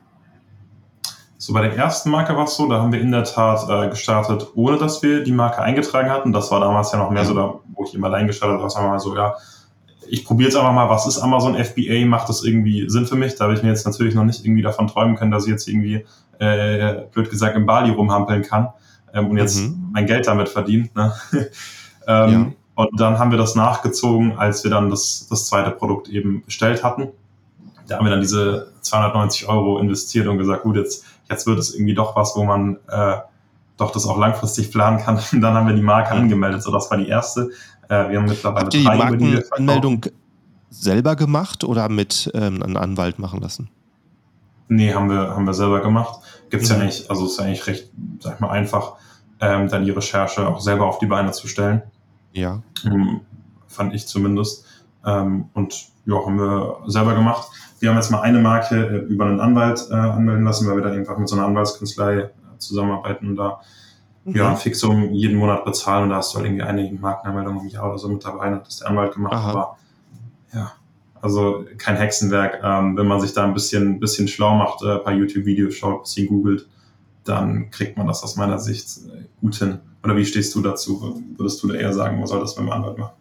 [1.40, 3.90] So bei der ersten Marke war es so, da haben wir in der Tat äh,
[3.90, 6.34] gestartet, ohne dass wir die Marke eingetragen hatten.
[6.34, 8.88] Das war damals ja noch mehr so, da, wo ich immer allein gestartet habe, sagen
[8.88, 9.36] wir mal so, ja,
[10.10, 13.36] ich probiere jetzt einfach mal, was ist Amazon FBA, macht das irgendwie Sinn für mich?
[13.36, 15.68] Da habe ich mir jetzt natürlich noch nicht irgendwie davon träumen können, dass ich jetzt
[15.68, 16.06] irgendwie,
[16.40, 18.70] äh, blöd gesagt, im Bali rumhampeln kann
[19.14, 19.90] ähm, und jetzt mhm.
[19.92, 20.96] mein Geld damit verdient.
[20.96, 21.14] Ne?
[22.08, 22.52] Ähm, ja.
[22.76, 26.84] Und dann haben wir das nachgezogen, als wir dann das, das zweite Produkt eben bestellt
[26.84, 27.10] hatten.
[27.88, 31.74] Da haben wir dann diese 290 Euro investiert und gesagt, gut, jetzt, jetzt wird es
[31.74, 33.18] irgendwie doch was, wo man äh,
[33.78, 35.20] doch das auch langfristig planen kann.
[35.32, 36.22] Und dann haben wir die Marke ja.
[36.22, 36.62] angemeldet.
[36.62, 37.50] So, das war die erste.
[37.90, 40.06] Äh, wir haben mittlerweile Habt ihr die Markenanmeldung
[40.70, 43.70] selber gemacht oder mit ähm, einem Anwalt machen lassen?
[44.70, 46.20] Nee, haben wir, haben wir selber gemacht.
[46.50, 46.78] Gibt's mhm.
[46.78, 47.90] ja nicht, also ist eigentlich recht,
[48.20, 48.94] sag ich mal, einfach,
[49.40, 51.84] ähm, dann die Recherche auch selber auf die Beine zu stellen.
[52.34, 52.62] Ja.
[52.86, 53.22] Ähm,
[53.68, 54.66] fand ich zumindest.
[55.06, 57.50] Ähm, und ja, haben wir selber gemacht.
[57.80, 60.84] Wir haben jetzt mal eine Marke äh, über einen Anwalt äh, anmelden lassen, weil wir
[60.84, 63.62] da einfach mit so einer Anwaltskanzlei äh, zusammenarbeiten und da
[64.26, 64.36] mhm.
[64.36, 67.68] ja, ein Fixum jeden Monat bezahlen und da hast du halt irgendwie eine Markenanmeldung im
[67.68, 69.34] Jahr oder so mit dabei, hat das der Anwalt gemacht.
[69.34, 69.50] Aha.
[69.52, 69.78] Aber
[70.54, 70.72] ja,
[71.22, 72.62] Also kein Hexenwerk.
[72.64, 76.00] Ähm, wenn man sich da ein bisschen, bisschen schlau macht, äh, ein paar YouTube-Videos schaut,
[76.00, 76.68] ein bisschen googelt,
[77.26, 79.80] dann kriegt man das aus meiner Sicht äh, gut hin.
[80.08, 81.22] Oder wie stehst du dazu?
[81.36, 83.12] Würdest du da eher sagen, man soll das beim Anwalt machen?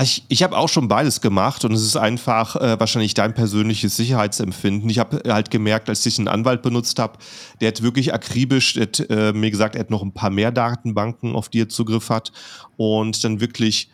[0.00, 3.94] Ich, ich habe auch schon beides gemacht und es ist einfach äh, wahrscheinlich dein persönliches
[3.94, 4.88] Sicherheitsempfinden.
[4.88, 7.18] Ich habe halt gemerkt, als ich einen Anwalt benutzt habe,
[7.60, 10.52] der hat wirklich akribisch der hat, äh, mir gesagt, er hat noch ein paar mehr
[10.52, 12.32] Datenbanken, auf die er Zugriff hat
[12.78, 13.90] und dann wirklich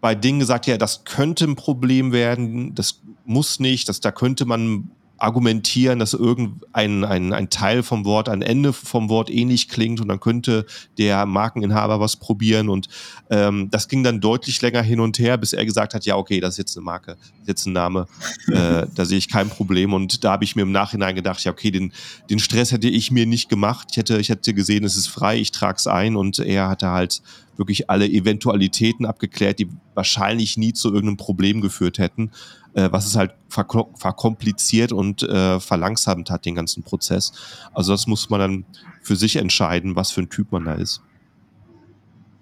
[0.00, 4.46] bei Dingen gesagt, ja, das könnte ein Problem werden, das muss nicht, das, da könnte
[4.46, 10.00] man argumentieren, dass irgendein ein, ein Teil vom Wort, ein Ende vom Wort ähnlich klingt
[10.00, 10.64] und dann könnte
[10.96, 12.68] der Markeninhaber was probieren.
[12.68, 12.88] Und
[13.30, 16.40] ähm, das ging dann deutlich länger hin und her, bis er gesagt hat, ja okay,
[16.40, 18.06] das ist jetzt eine Marke, das ist jetzt ein Name,
[18.48, 19.92] äh, da sehe ich kein Problem.
[19.92, 21.92] Und da habe ich mir im Nachhinein gedacht, ja okay, den,
[22.30, 25.38] den Stress hätte ich mir nicht gemacht, ich hätte, ich hätte gesehen, es ist frei,
[25.38, 26.16] ich trage es ein.
[26.16, 27.22] Und er hatte halt
[27.56, 32.30] wirklich alle Eventualitäten abgeklärt, die wahrscheinlich nie zu irgendeinem Problem geführt hätten
[32.78, 37.32] äh, was es halt verkompliziert und äh, verlangsamt hat, den ganzen Prozess.
[37.74, 38.64] Also das muss man dann
[39.02, 41.02] für sich entscheiden, was für ein Typ man da ist.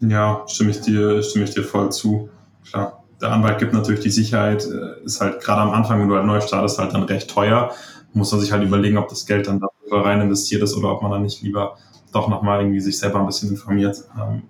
[0.00, 2.28] Ja, stimme ich dir, stimme ich dir voll zu.
[2.68, 3.02] Klar.
[3.18, 6.26] Der Anwalt gibt natürlich die Sicherheit, äh, ist halt gerade am Anfang, wenn du halt
[6.26, 7.72] neu startest, halt dann recht teuer.
[8.12, 11.02] Muss man sich halt überlegen, ob das Geld dann dafür rein investiert ist oder ob
[11.02, 11.78] man dann nicht lieber
[12.12, 14.42] doch nochmal irgendwie sich selber ein bisschen informiert ähm,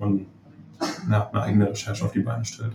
[0.00, 0.26] und
[1.08, 2.72] ja, eine eigene Recherche auf die Beine stellt.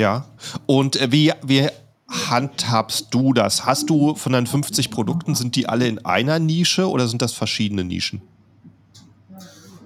[0.00, 0.24] Ja.
[0.64, 1.68] Und äh, wie, wie
[2.08, 3.66] handhabst du das?
[3.66, 7.34] Hast du von deinen 50 Produkten, sind die alle in einer Nische oder sind das
[7.34, 8.22] verschiedene Nischen?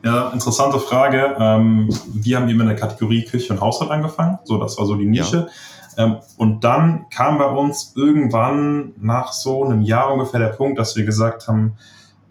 [0.05, 1.35] Ja, interessante Frage.
[1.37, 4.39] Ähm, wir haben eben in der Kategorie Küche und Haushalt angefangen.
[4.45, 5.49] So, das war so die Nische.
[5.97, 6.05] Ja.
[6.05, 10.95] Ähm, und dann kam bei uns irgendwann nach so einem Jahr ungefähr der Punkt, dass
[10.95, 11.73] wir gesagt haben,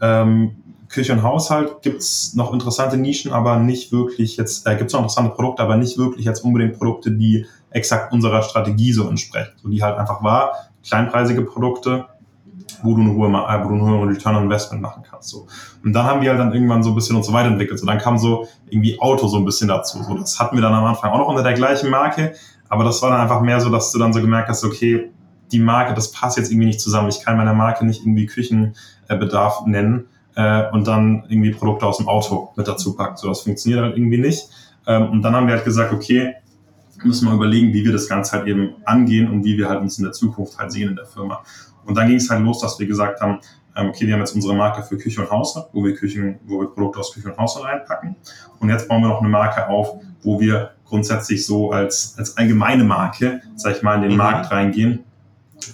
[0.01, 0.55] ähm,
[0.93, 4.93] Küche und Haushalt gibt es noch interessante Nischen, aber nicht wirklich jetzt, äh, gibt es
[4.93, 9.53] noch interessante Produkte, aber nicht wirklich jetzt unbedingt Produkte, die exakt unserer Strategie so entsprechen.
[9.61, 10.53] So die halt einfach war,
[10.87, 12.05] kleinpreisige Produkte,
[12.83, 15.29] wo du eine hohe, äh, wo du eine hohe Return on Investment machen kannst.
[15.29, 15.47] So.
[15.83, 17.79] Und dann haben wir halt dann irgendwann so ein bisschen uns so weiterentwickelt.
[17.79, 20.03] So, dann kam so irgendwie Auto so ein bisschen dazu.
[20.03, 22.33] So, das hatten wir dann am Anfang auch noch unter der gleichen Marke,
[22.69, 25.11] aber das war dann einfach mehr so, dass du dann so gemerkt hast, okay,
[25.51, 27.09] die Marke, das passt jetzt irgendwie nicht zusammen.
[27.09, 32.07] Ich kann meiner Marke nicht irgendwie Küchenbedarf nennen äh, und dann irgendwie Produkte aus dem
[32.07, 33.17] Auto mit dazu packen.
[33.17, 34.49] So, das funktioniert halt irgendwie nicht.
[34.87, 36.33] Ähm, und dann haben wir halt gesagt, okay,
[37.03, 39.97] müssen wir überlegen, wie wir das Ganze halt eben angehen und wie wir halt uns
[39.97, 41.43] in der Zukunft halt sehen in der Firma.
[41.85, 43.39] Und dann ging es halt los, dass wir gesagt haben,
[43.75, 46.61] ähm, okay, wir haben jetzt unsere Marke für Küche und Haushalt, wo wir Küchen, wo
[46.61, 48.15] wir Produkte aus Küche und Haushalt reinpacken.
[48.59, 52.83] Und jetzt bauen wir noch eine Marke auf, wo wir grundsätzlich so als, als allgemeine
[52.83, 54.17] Marke, sag ich mal, in den mhm.
[54.17, 55.03] Markt reingehen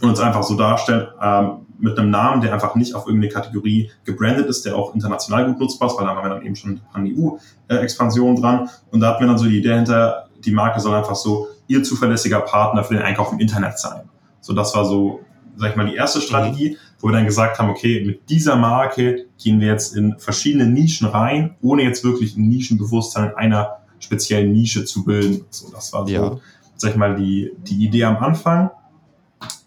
[0.02, 3.90] und uns einfach so darstellen, ähm, mit einem Namen, der einfach nicht auf irgendeine Kategorie
[4.04, 6.82] gebrandet ist, der auch international gut nutzbar ist, weil da haben wir dann eben schon
[6.92, 8.70] an EU-Expansion dran.
[8.92, 11.84] Und da hatten wir dann so die Idee hinter, die Marke soll einfach so ihr
[11.84, 14.10] zuverlässiger Partner für den Einkauf im Internet sein.
[14.42, 15.22] So, das war so,
[15.58, 19.26] sag ich mal, die erste Strategie, wo wir dann gesagt haben, okay, mit dieser Marke
[19.42, 24.52] gehen wir jetzt in verschiedene Nischen rein, ohne jetzt wirklich ein Nischenbewusstsein in einer speziellen
[24.52, 25.46] Nische zu bilden.
[25.50, 26.38] So, das war so, ja.
[26.76, 28.72] sag ich mal, die, die Idee am Anfang.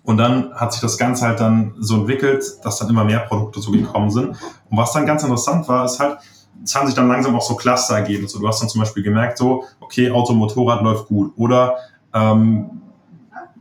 [0.05, 3.61] Und dann hat sich das Ganze halt dann so entwickelt, dass dann immer mehr Produkte
[3.61, 4.31] so gekommen sind.
[4.31, 6.19] Und was dann ganz interessant war, ist halt,
[6.65, 8.29] es haben sich dann langsam auch so Cluster ergeben.
[8.29, 11.33] So, du hast dann zum Beispiel gemerkt, so, okay, Auto, Motorrad läuft gut.
[11.37, 11.77] Oder,
[12.15, 12.83] ähm,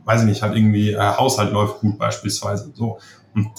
[0.04, 2.70] weiß ich nicht, halt irgendwie äh, Haushalt läuft gut beispielsweise.
[2.74, 2.98] So.
[3.34, 3.50] Und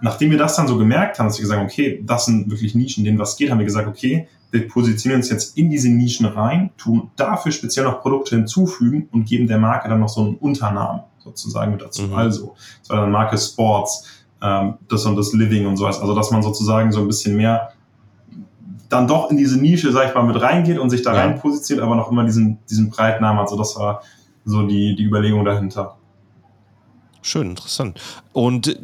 [0.00, 3.04] nachdem wir das dann so gemerkt haben, dass wir gesagt okay, das sind wirklich Nischen,
[3.04, 6.70] denen was geht, haben wir gesagt, okay, wir positionieren uns jetzt in diese Nischen rein,
[6.78, 11.02] tun dafür speziell noch Produkte hinzufügen und geben der Marke dann noch so einen Unternamen
[11.18, 12.02] sozusagen mit dazu.
[12.02, 12.14] Mhm.
[12.14, 14.06] Also, das war dann Marke Sports,
[14.40, 16.00] ähm, das und das Living und sowas.
[16.00, 17.72] Also, dass man sozusagen so ein bisschen mehr
[18.88, 21.20] dann doch in diese Nische, sag ich mal, mit reingeht und sich da ja.
[21.20, 23.38] rein positioniert, aber noch immer diesen, diesen Breitnamen.
[23.38, 24.02] Also, das war
[24.44, 25.96] so die, die Überlegung dahinter.
[27.20, 28.00] Schön, interessant.
[28.32, 28.78] Und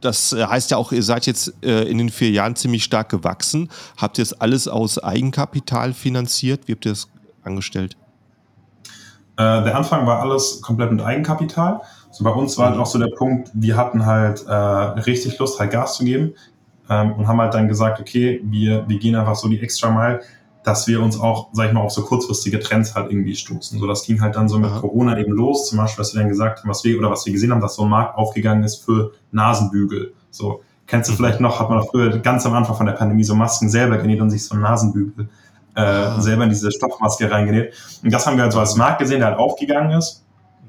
[0.00, 3.70] das heißt ja auch, ihr seid jetzt äh, in den vier Jahren ziemlich stark gewachsen.
[3.96, 6.66] Habt ihr das alles aus Eigenkapital finanziert?
[6.66, 7.08] Wie habt ihr das
[7.42, 7.96] angestellt?
[9.36, 11.80] Äh, der Anfang war alles komplett mit Eigenkapital.
[12.10, 15.58] So bei uns war halt auch so der Punkt, wir hatten halt äh, richtig Lust,
[15.58, 16.34] halt Gas zu geben
[16.88, 20.20] ähm, und haben halt dann gesagt, okay, wir, wir gehen einfach so die extra Mile,
[20.64, 23.78] dass wir uns auch, sag ich mal, auf so kurzfristige Trends halt irgendwie stoßen.
[23.78, 24.70] So, das ging halt dann so mit.
[24.70, 25.68] Corona eben los.
[25.68, 27.76] Zum Beispiel, was wir dann gesagt haben, was wir, oder was wir gesehen haben, dass
[27.76, 30.14] so ein Markt aufgegangen ist für Nasenbügel.
[30.30, 31.16] So, kennst du mhm.
[31.18, 34.22] vielleicht noch, hat man früher ganz am Anfang von der Pandemie so Masken selber genäht
[34.22, 35.28] und sich so einen Nasenbügel
[35.74, 37.74] äh, selber in diese Stoffmaske reingenäht.
[38.02, 40.24] Und das haben wir halt so als Markt gesehen, der halt aufgegangen ist.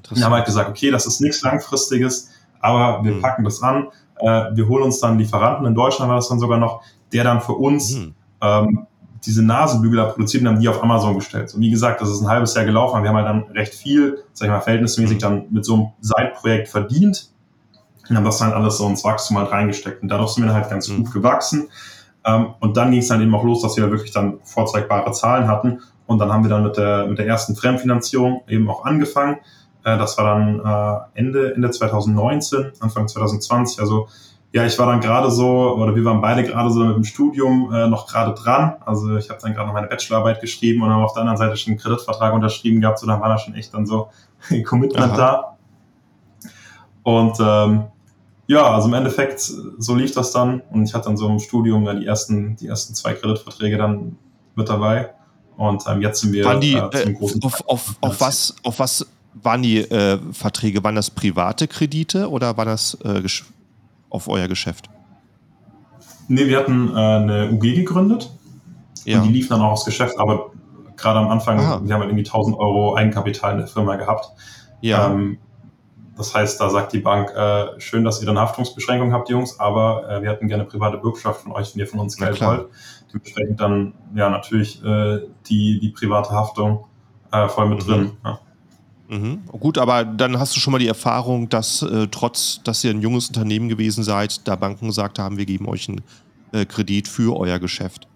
[0.09, 3.21] Und haben halt gesagt, okay, das ist nichts Langfristiges, aber wir mhm.
[3.21, 3.87] packen das an.
[4.19, 6.81] Äh, wir holen uns dann Lieferanten, in Deutschland war das dann sogar noch,
[7.13, 8.13] der dann für uns mhm.
[8.41, 8.87] ähm,
[9.25, 11.53] diese Nasenbügel produziert und haben die auf Amazon gestellt.
[11.53, 14.23] Und wie gesagt, das ist ein halbes Jahr gelaufen, wir haben halt dann recht viel,
[14.33, 17.29] sag ich mal, verhältnismäßig dann mit so einem Side-Projekt verdient
[18.09, 20.03] und haben das dann alles so ins Wachstum halt reingesteckt.
[20.03, 21.03] Und dadurch sind wir dann halt ganz mhm.
[21.03, 21.69] gut gewachsen.
[22.23, 25.47] Ähm, und dann ging es dann eben auch los, dass wir wirklich dann vorzeigbare Zahlen
[25.47, 25.81] hatten.
[26.05, 29.37] Und dann haben wir dann mit der, mit der ersten Fremdfinanzierung eben auch angefangen.
[29.85, 30.59] Äh, das war dann
[31.13, 33.79] äh, Ende, Ende 2019, Anfang 2020.
[33.79, 34.07] Also
[34.51, 37.71] ja, ich war dann gerade so, oder wir waren beide gerade so mit dem Studium
[37.71, 38.75] äh, noch gerade dran.
[38.85, 41.55] Also ich habe dann gerade noch meine Bachelorarbeit geschrieben und dann auf der anderen Seite
[41.55, 42.99] schon einen Kreditvertrag unterschrieben gehabt.
[42.99, 44.09] So, dann war da schon echt dann so
[44.49, 45.17] ein Commitment Aha.
[45.17, 45.57] da.
[47.03, 47.83] Und ähm,
[48.47, 50.61] ja, also im Endeffekt, so lief das dann.
[50.71, 54.17] Und ich hatte dann so im Studium dann die ersten, die ersten zwei Kreditverträge dann
[54.55, 55.13] mit dabei.
[55.57, 58.79] Und ähm, jetzt sind wir waren die, äh, zum großen auf, auf, auf, was, auf
[58.79, 59.05] was
[59.41, 60.83] waren die äh, Verträge?
[60.83, 63.21] Waren das private Kredite oder waren das äh,
[64.09, 64.89] auf euer Geschäft?
[66.27, 68.31] Nee, wir hatten äh, eine UG gegründet
[69.03, 69.19] ja.
[69.19, 70.51] und die lief dann auch aufs Geschäft, aber
[70.97, 71.81] gerade am Anfang, Aha.
[71.83, 74.31] wir haben halt irgendwie 1000 Euro Eigenkapital in der Firma gehabt.
[74.81, 75.07] Ja.
[75.07, 75.37] Ähm,
[76.17, 80.09] das heißt, da sagt die Bank, äh, schön, dass ihr dann Haftungsbeschränkung habt, Jungs, aber
[80.09, 82.67] äh, wir hätten gerne private Bürgschaft von euch, wenn ihr von uns Geld wollt.
[83.09, 86.85] Dementsprechend dann ja natürlich äh, die, die private Haftung
[87.31, 87.91] äh, voll mit mhm.
[87.91, 88.11] drin.
[88.23, 88.39] Ja.
[89.07, 89.45] Mhm.
[89.47, 93.01] Gut, aber dann hast du schon mal die Erfahrung, dass äh, trotz, dass ihr ein
[93.01, 96.01] junges Unternehmen gewesen seid, da Banken gesagt haben, wir geben euch einen
[96.51, 98.07] äh, Kredit für euer Geschäft.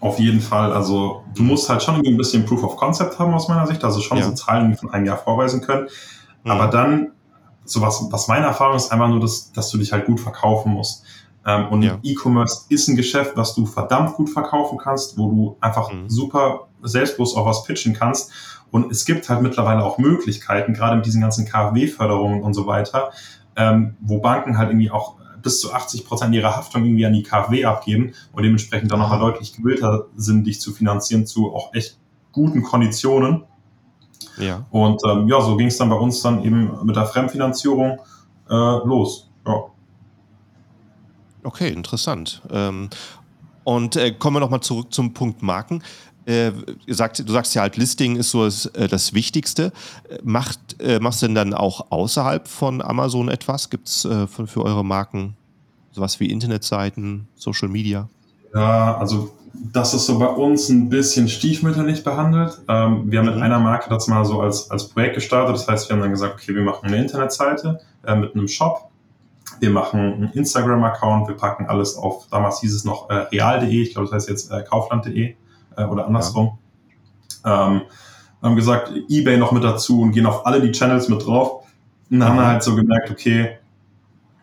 [0.00, 0.72] Auf jeden Fall.
[0.72, 4.00] Also du musst halt schon ein bisschen Proof of Concept haben aus meiner Sicht, also
[4.00, 4.24] schon ja.
[4.24, 5.88] so Zahlen von einem Jahr vorweisen können.
[6.44, 6.50] Mhm.
[6.50, 7.12] Aber dann,
[7.64, 10.72] so was, was meine Erfahrung ist, einfach nur, dass, dass du dich halt gut verkaufen
[10.72, 11.04] musst.
[11.46, 11.98] Ähm, und ja.
[12.02, 16.08] E-Commerce ist ein Geschäft, was du verdammt gut verkaufen kannst, wo du einfach mhm.
[16.08, 18.30] super selbstbewusst auch was pitchen kannst.
[18.70, 23.10] Und es gibt halt mittlerweile auch Möglichkeiten, gerade mit diesen ganzen KfW-Förderungen und so weiter,
[23.56, 27.22] ähm, wo Banken halt irgendwie auch bis zu 80 Prozent ihrer Haftung irgendwie an die
[27.22, 31.98] KfW abgeben und dementsprechend dann nochmal deutlich gewillter sind, dich zu finanzieren zu auch echt
[32.32, 33.44] guten Konditionen.
[34.36, 34.66] Ja.
[34.70, 38.00] Und ähm, ja, so ging es dann bei uns dann eben mit der Fremdfinanzierung
[38.48, 39.30] äh, los.
[39.46, 39.64] Ja.
[41.42, 42.42] Okay, interessant.
[42.50, 42.90] Ähm,
[43.64, 45.82] und äh, kommen wir nochmal zurück zum Punkt Marken.
[46.26, 46.52] Äh,
[46.86, 49.72] sagt, du sagst ja halt, Listing ist so das, äh, das Wichtigste.
[50.22, 53.70] Macht, äh, machst du denn dann auch außerhalb von Amazon etwas?
[53.70, 55.36] Gibt es äh, für, für eure Marken
[55.92, 58.08] sowas wie Internetseiten, Social Media?
[58.54, 62.60] Ja, also das ist so bei uns ein bisschen stiefmütterlich behandelt.
[62.68, 63.34] Ähm, wir haben mhm.
[63.34, 65.56] mit einer Marke das mal so als, als Projekt gestartet.
[65.56, 68.89] Das heißt, wir haben dann gesagt, okay, wir machen eine Internetseite äh, mit einem Shop.
[69.60, 71.28] Wir machen einen Instagram-Account.
[71.28, 73.82] Wir packen alles auf, damals hieß es noch äh, real.de.
[73.82, 75.34] Ich glaube, das heißt jetzt äh, kaufland.de
[75.76, 76.58] äh, oder andersrum.
[77.44, 77.68] Ja.
[77.68, 77.82] Ähm,
[78.42, 81.64] haben gesagt, eBay noch mit dazu und gehen auf alle die Channels mit drauf.
[82.10, 83.58] Und dann haben wir halt so gemerkt, okay,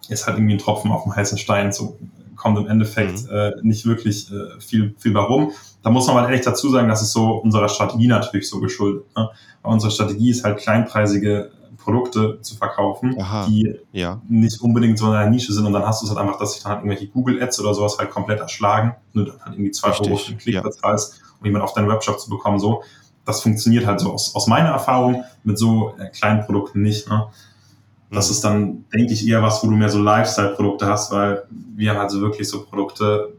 [0.08, 1.72] ist halt irgendwie ein Tropfen auf dem heißen Stein.
[1.72, 1.98] So
[2.36, 3.30] kommt im Endeffekt mhm.
[3.32, 5.52] äh, nicht wirklich äh, viel, viel warum.
[5.84, 9.06] Da muss man mal ehrlich dazu sagen, das ist so unserer Strategie natürlich so geschuldet.
[9.16, 9.30] Ne?
[9.64, 11.52] Weil unsere Strategie ist halt kleinpreisige
[11.88, 14.22] Produkte zu verkaufen, Aha, die ja.
[14.28, 16.52] nicht unbedingt so in einer Nische sind und dann hast du es halt einfach, dass
[16.52, 19.72] sich dann halt irgendwelche Google Ads oder sowas halt komplett erschlagen, nur dann halt irgendwie
[19.72, 20.62] zwei Euro für Klick ja.
[20.62, 22.84] bezahlst, um jemanden auf deinen Webshop zu bekommen, so.
[23.24, 27.10] Das funktioniert halt so aus, aus meiner Erfahrung mit so äh, kleinen Produkten nicht.
[27.10, 27.28] Ne?
[28.12, 28.32] Das mhm.
[28.34, 32.00] ist dann, denke ich, eher was, wo du mehr so Lifestyle-Produkte hast, weil wir haben
[32.00, 33.34] also wirklich so Produkte,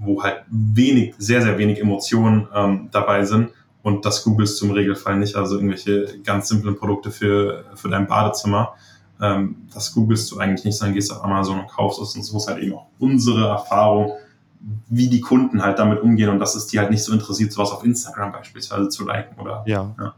[0.00, 3.50] wo halt wenig, sehr, sehr wenig Emotionen ähm, dabei sind.
[3.86, 5.36] Und das googelst du im Regelfall nicht.
[5.36, 8.74] Also irgendwelche ganz simplen Produkte für, für dein Badezimmer.
[9.20, 12.16] Ähm, das googelst du eigentlich nicht, sondern gehst auf Amazon und kaufst es.
[12.16, 14.10] Und so ist halt eben auch unsere Erfahrung,
[14.88, 17.70] wie die Kunden halt damit umgehen und dass es die halt nicht so interessiert, sowas
[17.70, 19.62] auf Instagram beispielsweise zu liken oder.
[19.68, 19.94] Ja.
[20.00, 20.14] ja.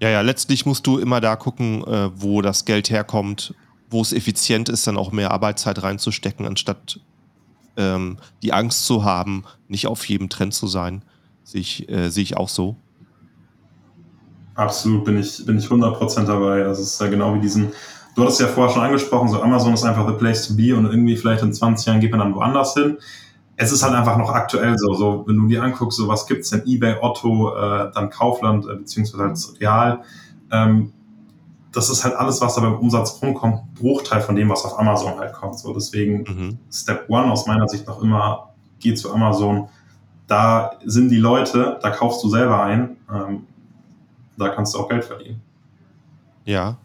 [0.00, 3.56] Ja, ja, letztlich musst du immer da gucken, äh, wo das Geld herkommt,
[3.90, 7.00] wo es effizient ist, dann auch mehr Arbeitszeit reinzustecken, anstatt
[7.76, 11.02] ähm, die Angst zu haben, nicht auf jedem Trend zu sein.
[11.46, 12.76] Sehe ich, äh, sehe ich auch so.
[14.56, 16.64] Absolut, bin ich, bin ich 100% dabei.
[16.64, 17.68] Das ist ja genau wie diesen,
[18.14, 20.86] du hattest ja vorher schon angesprochen, so Amazon ist einfach the place to be und
[20.86, 22.98] irgendwie vielleicht in 20 Jahren geht man dann woanders hin
[23.56, 24.94] es ist halt einfach noch aktuell so.
[24.94, 28.76] so wenn du dir anguckst, so was gibt's denn eBay, Otto, äh, dann Kaufland, äh,
[28.76, 30.02] beziehungsweise halt Real,
[30.52, 30.92] ähm,
[31.72, 35.18] das ist halt alles, was da beim Umsatz rumkommt, Bruchteil von dem, was auf Amazon
[35.18, 35.58] halt kommt.
[35.58, 36.58] So, deswegen mhm.
[36.70, 39.68] Step One aus meiner Sicht noch immer, geh zu Amazon.
[40.26, 43.46] Da sind die Leute, da kaufst du selber ein, ähm,
[44.36, 45.40] da kannst du auch Geld verdienen.
[46.44, 46.76] Ja.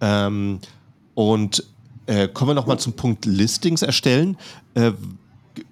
[0.00, 0.60] Ähm,
[1.14, 1.64] und
[2.06, 4.36] äh, kommen wir nochmal zum Punkt Listings erstellen.
[4.74, 4.92] Äh,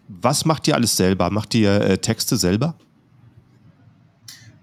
[0.08, 1.30] was macht ihr alles selber?
[1.30, 2.74] Macht ihr äh, Texte selber?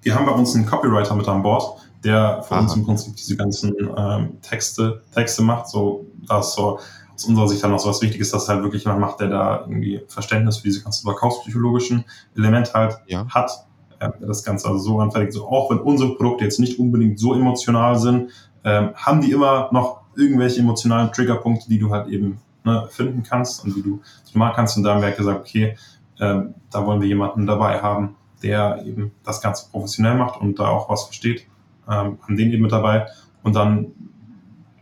[0.01, 2.61] Wir haben bei uns einen Copywriter mit an Bord, der für Aha.
[2.61, 5.69] uns im Prinzip diese ganzen ähm, Texte, Texte macht.
[5.69, 6.79] So, da ist so
[7.13, 9.61] aus unserer Sicht dann noch so was Wichtiges, dass halt wirklich jemand macht, der da
[9.61, 12.05] irgendwie Verständnis für diese ganzen verkaufspsychologischen
[12.35, 13.27] Elemente halt ja.
[13.29, 13.51] hat.
[13.99, 15.33] Äh, das Ganze also so anfertigt.
[15.33, 18.31] So auch wenn unsere Produkte jetzt nicht unbedingt so emotional sind,
[18.63, 23.63] ähm, haben die immer noch irgendwelche emotionalen Triggerpunkte, die du halt eben ne, finden kannst
[23.63, 24.01] und die du
[24.33, 24.77] machen kannst.
[24.77, 25.77] Und da haben wir halt gesagt, okay,
[26.19, 30.69] ähm, da wollen wir jemanden dabei haben, der eben das Ganze professionell macht und da
[30.69, 31.47] auch was versteht.
[31.87, 33.07] Ähm, haben den eben mit dabei.
[33.41, 33.87] Und dann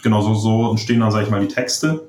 [0.01, 2.07] genau so, so entstehen dann, sage ich mal, die Texte.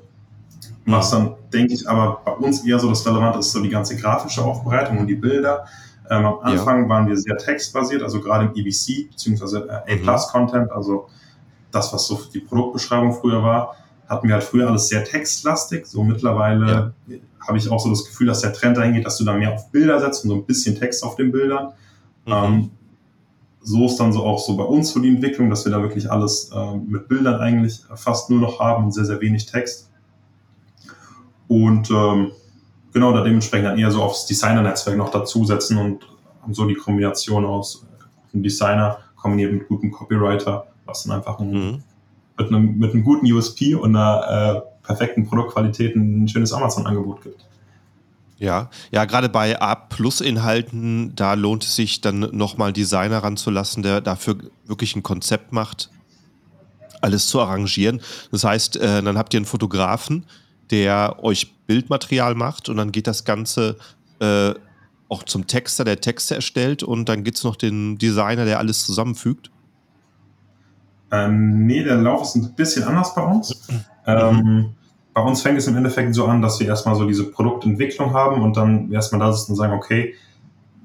[0.85, 3.95] Was dann, denke ich, aber bei uns eher so das Relevante ist, so die ganze
[3.95, 5.65] grafische Aufbereitung und die Bilder.
[6.09, 6.89] Ähm, am Anfang ja.
[6.89, 11.07] waren wir sehr textbasiert, also gerade im EBC, beziehungsweise äh, A-Plus-Content, also
[11.71, 13.75] das, was so die Produktbeschreibung früher war,
[14.07, 15.85] hatten wir halt früher alles sehr textlastig.
[15.85, 17.17] So mittlerweile ja.
[17.47, 19.53] habe ich auch so das Gefühl, dass der Trend dahin geht, dass du da mehr
[19.53, 21.73] auf Bilder setzt und so ein bisschen Text auf den Bildern.
[22.25, 22.33] Mhm.
[22.33, 22.71] Ähm,
[23.61, 26.11] so ist dann so auch so bei uns so die Entwicklung, dass wir da wirklich
[26.11, 29.89] alles äh, mit Bildern eigentlich fast nur noch haben und sehr, sehr wenig Text.
[31.47, 32.31] Und ähm,
[32.93, 35.99] genau, da dementsprechend dann eher so aufs Designer-Netzwerk noch dazusetzen und
[36.51, 37.85] so die Kombination aus
[38.33, 41.83] einem Designer kombiniert mit gutem Copywriter, was dann einfach ein, mhm.
[42.37, 47.45] mit, einem, mit einem guten USP und einer äh, perfekten Produktqualität ein schönes Amazon-Angebot gibt.
[48.37, 54.35] Ja, ja, gerade bei A-Plus-Inhalten, da lohnt es sich dann nochmal Designer ranzulassen, der dafür
[54.65, 55.89] wirklich ein Konzept macht,
[57.01, 58.01] alles zu arrangieren.
[58.31, 60.25] Das heißt, äh, dann habt ihr einen Fotografen,
[60.73, 63.77] der euch Bildmaterial macht und dann geht das Ganze
[64.19, 64.53] äh,
[65.07, 68.83] auch zum Texter, der Texte erstellt und dann gibt es noch den Designer, der alles
[68.83, 69.51] zusammenfügt.
[71.11, 73.69] Ähm, nee, der Lauf ist ein bisschen anders bei uns.
[73.69, 73.83] Mhm.
[74.07, 74.69] Ähm,
[75.13, 78.41] bei uns fängt es im Endeffekt so an, dass wir erstmal so diese Produktentwicklung haben
[78.41, 80.15] und dann erstmal da sitzen und sagen, okay,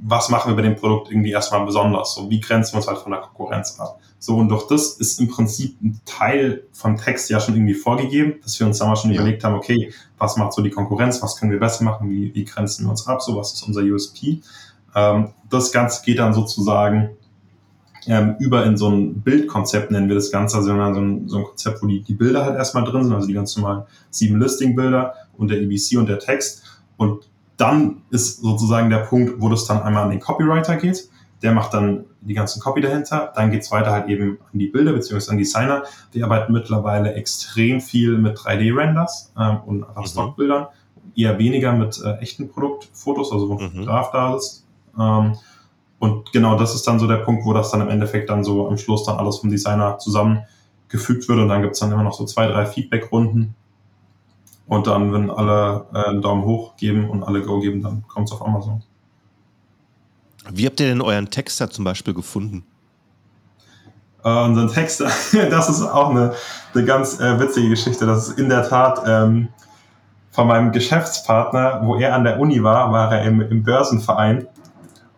[0.01, 2.15] was machen wir bei dem Produkt irgendwie erstmal besonders?
[2.15, 3.99] So, wie grenzen wir uns halt von der Konkurrenz ab?
[4.19, 8.35] So, und durch das ist im Prinzip ein Teil vom Text ja schon irgendwie vorgegeben,
[8.43, 9.21] dass wir uns da mal schon ja.
[9.21, 12.45] überlegt haben, okay, was macht so die Konkurrenz, was können wir besser machen, wie, wie
[12.45, 14.41] grenzen wir uns ab, so was ist unser USP.
[14.95, 17.11] Ähm, das Ganze geht dann sozusagen
[18.07, 21.45] ähm, über in so ein Bildkonzept, nennen wir das Ganze, also so ein, so ein
[21.45, 25.15] Konzept, wo die, die Bilder halt erstmal drin sind, also die ganz normalen sieben Listing-Bilder
[25.37, 26.65] und der EBC und der Text.
[26.97, 27.28] Und
[27.59, 31.11] dann ist sozusagen der Punkt, wo das dann einmal an den Copywriter geht.
[31.43, 33.33] Der macht dann die ganzen Copy dahinter.
[33.35, 35.83] Dann geht's weiter halt eben an die Bilder beziehungsweise an Designer.
[36.15, 40.07] Die arbeiten mittlerweile extrem viel mit 3D-Renders ähm, und einfach mhm.
[40.07, 40.67] Stockbildern.
[41.15, 43.71] Eher weniger mit äh, echten Produktfotos, also wo ein mhm.
[43.71, 44.65] Fotograf da ist.
[44.99, 45.37] Ähm,
[45.99, 48.69] und genau das ist dann so der Punkt, wo das dann im Endeffekt dann so
[48.69, 52.25] am Schluss dann alles vom Designer zusammengefügt wird und dann gibt's dann immer noch so
[52.25, 53.55] zwei, drei Feedback-Runden.
[54.69, 58.33] Und dann, wenn alle äh, einen Daumen hoch geben und alle Go geben, dann kommt's
[58.33, 58.83] auf Amazon.
[60.51, 62.65] Wie habt ihr denn euren Texter zum Beispiel gefunden?
[64.25, 65.07] Äh, unseren Texter,
[65.51, 66.35] das ist auch eine,
[66.75, 68.07] eine ganz äh, witzige Geschichte.
[68.07, 69.49] Das ist in der Tat ähm,
[70.31, 74.47] von meinem Geschäftspartner, wo er an der Uni war, war er im, im Börsenverein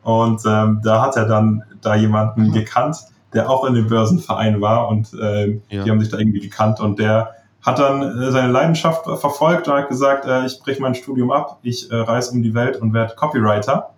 [0.03, 2.97] und ähm, da hat er dann da jemanden gekannt,
[3.35, 5.85] der auch in dem Börsenverein war und äh, ja.
[5.85, 9.75] die haben sich da irgendwie gekannt und der hat dann äh, seine Leidenschaft verfolgt und
[9.75, 12.95] hat gesagt, äh, ich breche mein Studium ab, ich äh, reise um die Welt und
[12.95, 13.91] werde Copywriter.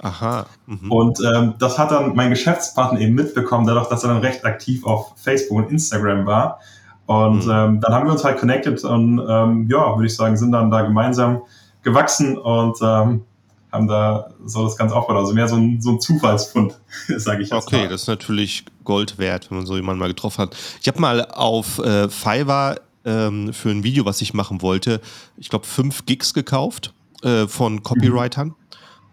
[0.00, 0.46] Aha.
[0.66, 0.92] Mhm.
[0.92, 4.84] Und ähm, das hat dann mein Geschäftspartner eben mitbekommen, dadurch, dass er dann recht aktiv
[4.84, 6.60] auf Facebook und Instagram war.
[7.06, 7.50] Und mhm.
[7.50, 10.70] ähm, dann haben wir uns halt connected und ähm, ja, würde ich sagen, sind dann
[10.70, 11.42] da gemeinsam
[11.82, 13.24] gewachsen und ähm,
[13.72, 15.22] haben da so das Ganze aufgebaut.
[15.22, 16.78] Also mehr so ein, so ein Zufallsfund,
[17.16, 17.88] sage ich jetzt Okay, mal.
[17.88, 20.56] das ist natürlich Gold wert, wenn man so jemanden mal getroffen hat.
[20.80, 22.76] Ich habe mal auf äh, Fiverr
[23.08, 25.00] ähm, für ein Video, was ich machen wollte,
[25.36, 26.92] ich glaube, fünf Gigs gekauft
[27.22, 28.54] äh, von Copywritern mhm.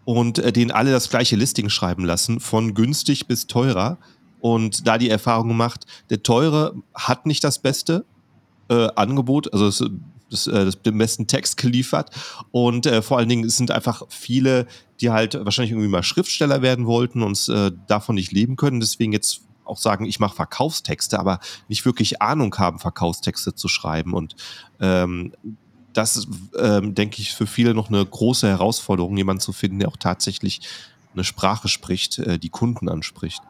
[0.03, 3.97] und äh, denen alle das gleiche Listing schreiben lassen, von günstig bis teurer.
[4.41, 8.05] Und da die Erfahrung gemacht, der teure hat nicht das beste
[8.69, 9.83] äh, Angebot, also es
[10.29, 12.09] das, äh, den besten Text geliefert.
[12.51, 14.67] Und äh, vor allen Dingen sind einfach viele,
[15.01, 18.79] die halt wahrscheinlich irgendwie mal Schriftsteller werden wollten und äh, davon nicht leben können.
[18.79, 24.13] Deswegen jetzt auch sagen, ich mache Verkaufstexte, aber nicht wirklich Ahnung haben, Verkaufstexte zu schreiben.
[24.13, 24.35] Und
[24.79, 25.33] ähm,
[25.93, 26.27] das ist,
[26.59, 30.61] ähm, denke ich, für viele noch eine große Herausforderung, jemanden zu finden, der auch tatsächlich
[31.13, 33.41] eine Sprache spricht, äh, die Kunden anspricht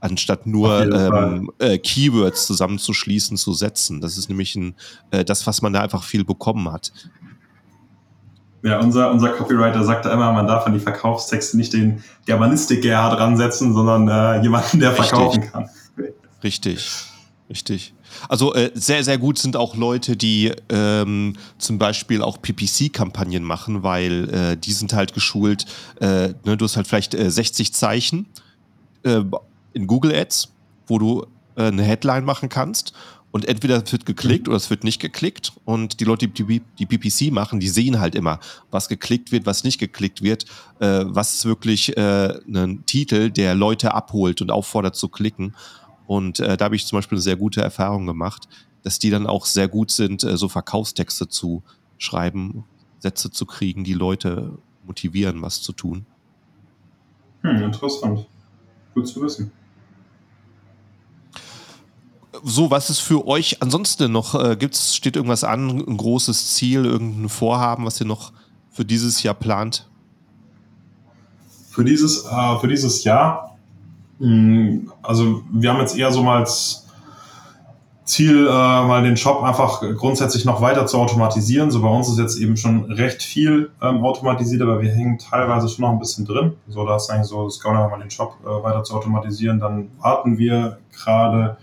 [0.00, 4.00] anstatt nur ähm, äh, Keywords zusammenzuschließen, zu setzen.
[4.00, 4.74] Das ist nämlich ein,
[5.10, 6.92] äh, das, was man da einfach viel bekommen hat.
[8.66, 13.72] Ja, unser, unser Copywriter sagte immer, man darf an die Verkaufstexte nicht den Germanistik-Gerhard ransetzen,
[13.72, 15.06] sondern äh, jemanden, der Richtig.
[15.06, 15.70] verkaufen kann.
[16.42, 16.90] Richtig,
[17.48, 17.94] richtig.
[18.28, 23.84] Also äh, sehr, sehr gut sind auch Leute, die ähm, zum Beispiel auch PPC-Kampagnen machen,
[23.84, 25.64] weil äh, die sind halt geschult,
[26.00, 28.26] äh, ne, du hast halt vielleicht 60 Zeichen
[29.04, 29.22] äh,
[29.74, 30.48] in Google Ads,
[30.88, 32.94] wo du äh, eine Headline machen kannst.
[33.36, 35.52] Und entweder es wird geklickt oder es wird nicht geklickt.
[35.66, 39.62] Und die Leute, die die PPC machen, die sehen halt immer, was geklickt wird, was
[39.62, 40.46] nicht geklickt wird,
[40.78, 45.54] äh, was ist wirklich äh, ein Titel, der Leute abholt und auffordert zu klicken.
[46.06, 48.48] Und äh, da habe ich zum Beispiel eine sehr gute Erfahrung gemacht,
[48.84, 51.62] dass die dann auch sehr gut sind, äh, so Verkaufstexte zu
[51.98, 52.64] schreiben,
[53.00, 54.56] Sätze zu kriegen, die Leute
[54.86, 56.06] motivieren, was zu tun.
[57.42, 58.24] Hm, interessant.
[58.94, 59.52] Gut zu wissen.
[62.42, 64.34] So, was ist für euch ansonsten noch?
[64.34, 68.32] Äh, gibt's, steht irgendwas an, ein großes Ziel, irgendein Vorhaben, was ihr noch
[68.70, 69.88] für dieses Jahr plant?
[71.70, 73.56] Für dieses, äh, für dieses Jahr,
[74.18, 76.86] mh, hm, also wir haben jetzt eher so mal als
[78.06, 81.72] Ziel, äh, mal den Shop einfach grundsätzlich noch weiter zu automatisieren.
[81.72, 85.68] So bei uns ist jetzt eben schon recht viel ähm, automatisiert, aber wir hängen teilweise
[85.68, 86.54] schon noch ein bisschen drin.
[86.68, 89.58] So, da ist eigentlich so, es geht mal den Shop äh, weiter zu automatisieren.
[89.58, 91.56] Dann warten wir gerade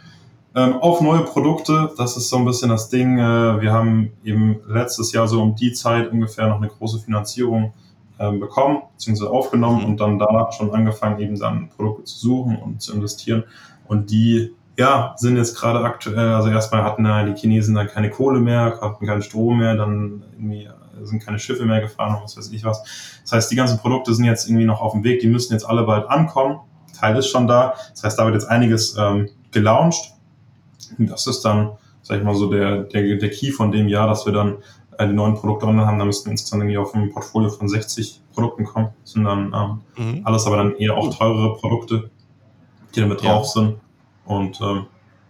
[0.56, 1.92] ähm, auf neue Produkte.
[1.98, 3.18] Das ist so ein bisschen das Ding.
[3.18, 7.74] Äh, wir haben eben letztes Jahr so um die Zeit ungefähr noch eine große Finanzierung
[8.20, 9.86] ähm, bekommen, beziehungsweise aufgenommen mhm.
[9.86, 13.44] und dann da schon angefangen, eben dann Produkte zu suchen und zu investieren.
[13.88, 18.10] Und die ja, sind jetzt gerade aktuell, also erstmal hatten da die Chinesen dann keine
[18.10, 20.68] Kohle mehr, hatten keinen Strom mehr, dann irgendwie
[21.04, 22.84] sind keine Schiffe mehr gefahren und was weiß ich was.
[23.24, 25.68] Das heißt, die ganzen Produkte sind jetzt irgendwie noch auf dem Weg, die müssen jetzt
[25.68, 26.60] alle bald ankommen.
[26.98, 27.74] Teil ist schon da.
[27.92, 30.13] Das heißt, da wird jetzt einiges ähm, gelauncht.
[30.98, 31.72] Und das ist dann,
[32.02, 34.58] sag ich mal, so der, der, der Key von dem Jahr, dass wir dann
[34.98, 36.00] äh, die neuen Produkte online haben.
[36.00, 38.90] Da müssten wir insgesamt irgendwie auf ein Portfolio von 60 Produkten kommen.
[39.02, 40.22] Das sind dann ähm, mhm.
[40.26, 42.10] alles aber dann eher auch teurere Produkte,
[42.96, 43.34] die damit ja.
[43.34, 43.76] drauf sind.
[44.26, 44.86] Und ähm,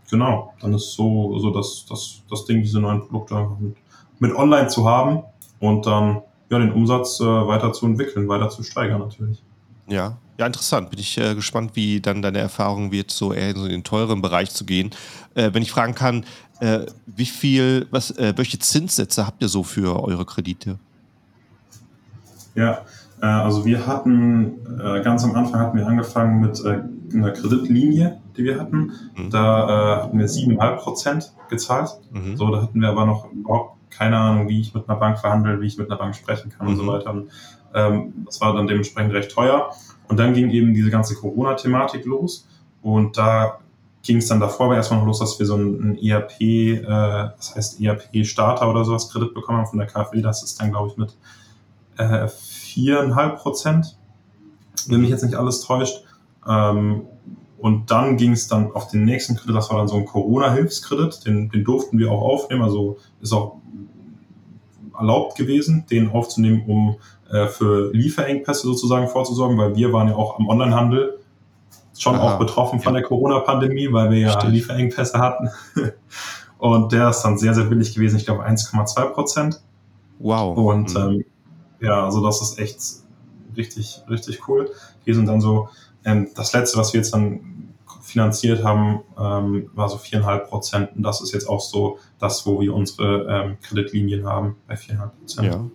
[0.10, 3.76] genau, dann ist so, so das, das, das Ding, diese neuen Produkte einfach mit,
[4.20, 5.24] mit online zu haben
[5.60, 9.42] und dann ja, den Umsatz äh, weiter zu entwickeln, weiter zu steigern natürlich.
[9.88, 10.90] Ja, ja, interessant.
[10.90, 14.22] Bin ich äh, gespannt, wie dann deine Erfahrung wird, so eher in so den teuren
[14.22, 14.92] Bereich zu gehen.
[15.36, 16.26] Äh, wenn ich fragen kann,
[16.60, 20.80] äh, wie viel, was, äh, welche Zinssätze habt ihr so für eure Kredite?
[22.56, 22.82] Ja,
[23.22, 26.64] äh, also wir hatten äh, ganz am Anfang hatten wir angefangen mit
[27.14, 28.94] einer Kreditlinie die wir hatten.
[29.16, 29.30] Mhm.
[29.30, 31.92] Da hatten wir 7,5 Prozent gezahlt.
[32.12, 32.38] Mhm.
[32.38, 35.62] So, da hatten wir aber noch überhaupt keine Ahnung, wie ich mit einer Bank verhandle,
[35.62, 36.74] wie ich mit einer Bank sprechen kann mhm.
[36.74, 36.88] und so mhm.
[36.88, 37.24] weiter.
[37.76, 39.72] Ähm, das war dann dementsprechend recht teuer.
[40.08, 42.48] Und dann ging eben diese ganze Corona-Thematik los.
[42.82, 43.60] Und da
[44.04, 47.56] ging es dann davor aber erstmal noch los, dass wir so ein, ERP, äh, das
[47.56, 50.22] heißt ERP-Starter oder sowas Kredit bekommen haben von der KfW.
[50.22, 51.16] Das ist dann, glaube ich, mit
[51.98, 53.98] äh, 4,5 Prozent,
[54.88, 56.04] wenn mich jetzt nicht alles täuscht.
[56.48, 57.04] Ähm,
[57.58, 61.26] und dann ging es dann auf den nächsten Kredit, das war dann so ein Corona-Hilfskredit,
[61.26, 63.62] den, den durften wir auch aufnehmen, also ist auch
[64.98, 66.98] erlaubt gewesen, den aufzunehmen, um
[67.34, 71.20] äh, für Lieferengpässe sozusagen vorzusorgen, weil wir waren ja auch am Onlinehandel
[71.98, 74.54] schon Aha, auch betroffen von der Corona-Pandemie, weil wir ja Stimmt.
[74.54, 75.50] Lieferengpässe hatten.
[76.60, 79.62] Und der ist dann sehr, sehr billig gewesen, ich glaube 1,2 Prozent.
[80.20, 80.58] Wow.
[80.58, 81.00] Und mhm.
[81.00, 81.26] ähm,
[81.82, 82.80] ja, also das ist echt
[83.58, 84.70] richtig, richtig cool.
[85.04, 85.70] Hier sind dann so,
[86.06, 90.96] ähm, das letzte, was wir jetzt dann finanziert haben, ähm, war so viereinhalb Prozent.
[90.96, 95.18] Und das ist jetzt auch so das, wo wir unsere ähm, Kreditlinien haben, bei viereinhalb
[95.18, 95.48] Prozent.
[95.48, 95.66] Ja.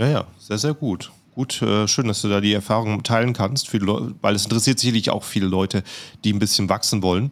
[0.00, 1.12] Ja, ja, sehr, sehr gut.
[1.34, 5.22] Gut, äh, schön, dass du da die Erfahrung teilen kannst, weil es interessiert sicherlich auch
[5.22, 5.82] viele Leute,
[6.24, 7.30] die ein bisschen wachsen wollen.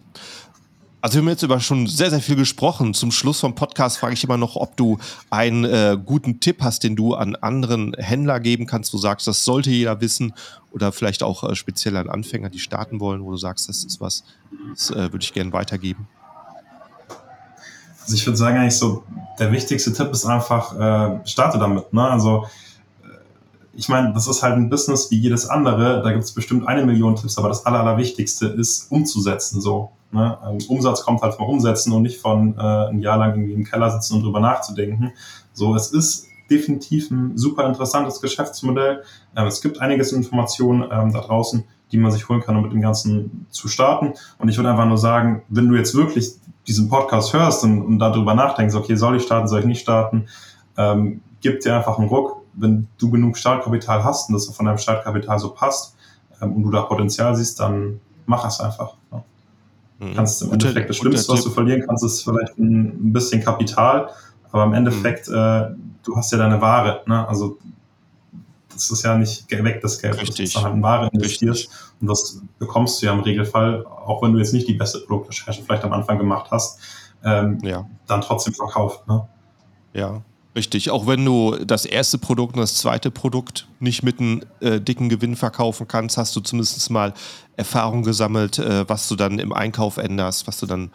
[1.01, 2.93] Also wir haben jetzt über schon sehr, sehr viel gesprochen.
[2.93, 4.99] Zum Schluss vom Podcast frage ich immer noch, ob du
[5.31, 9.27] einen äh, guten Tipp hast, den du an anderen Händler geben kannst, wo du sagst,
[9.27, 10.35] das sollte jeder wissen
[10.71, 14.01] oder vielleicht auch äh, speziell an Anfänger, die starten wollen, wo du sagst, das ist
[14.01, 14.25] was,
[14.71, 16.07] das äh, würde ich gerne weitergeben.
[18.09, 19.03] Also ich würde sagen eigentlich so,
[19.39, 21.93] der wichtigste Tipp ist einfach, äh, starte damit.
[21.93, 22.03] Ne?
[22.03, 22.47] Also
[23.75, 26.03] ich meine, das ist halt ein Business wie jedes andere.
[26.03, 29.61] Da gibt es bestimmt eine Million Tipps, aber das Aller, Allerwichtigste ist umzusetzen.
[29.61, 30.39] So, ne?
[30.43, 33.65] Ähm, Umsatz kommt halt vom Umsetzen und nicht von äh, ein Jahr lang irgendwie im
[33.65, 35.13] Keller sitzen und drüber nachzudenken.
[35.53, 39.03] So, es ist definitiv ein super interessantes Geschäftsmodell.
[39.37, 42.73] Ähm, es gibt einiges Informationen ähm, da draußen, die man sich holen kann, um mit
[42.73, 44.15] dem Ganzen zu starten.
[44.39, 46.39] Und ich würde einfach nur sagen, wenn du jetzt wirklich
[46.69, 50.27] diesen Podcast hörst und, und darüber nachdenkst, okay, soll ich starten, soll ich nicht starten,
[50.77, 54.79] ähm, gib dir einfach einen Ruck, wenn du genug Startkapital hast und das von deinem
[54.79, 55.97] Startkapital so passt
[56.41, 58.95] ähm, und du da Potenzial siehst, dann mach es einfach.
[59.11, 59.25] Ja.
[59.99, 60.15] Mhm.
[60.15, 64.11] Kannst im Endeffekt das Schlimmste, was du verlieren kannst, ist vielleicht ein, ein bisschen Kapital,
[64.53, 65.35] aber im Endeffekt, mhm.
[65.35, 65.71] äh,
[66.05, 67.03] du hast ja deine Ware.
[67.07, 67.27] Ne?
[67.27, 67.59] Also
[68.79, 70.21] das ist ja nicht weg, das Geld.
[70.21, 70.47] Richtig.
[70.47, 72.01] Ist halt in Ware investierst Richtig.
[72.01, 75.63] und das bekommst du ja im Regelfall, auch wenn du jetzt nicht die beste Produktrecherche
[75.63, 76.79] vielleicht am Anfang gemacht hast,
[77.25, 77.89] ähm, ja.
[78.07, 79.07] dann trotzdem verkauft.
[79.09, 79.27] Ne?
[79.95, 80.23] Ja,
[80.59, 84.81] Richtig, auch wenn du das erste Produkt und das zweite Produkt nicht mit einem äh,
[84.81, 87.15] dicken Gewinn verkaufen kannst, hast du zumindest mal
[87.57, 90.91] Erfahrung gesammelt, äh, was du dann im Einkauf änderst, was du dann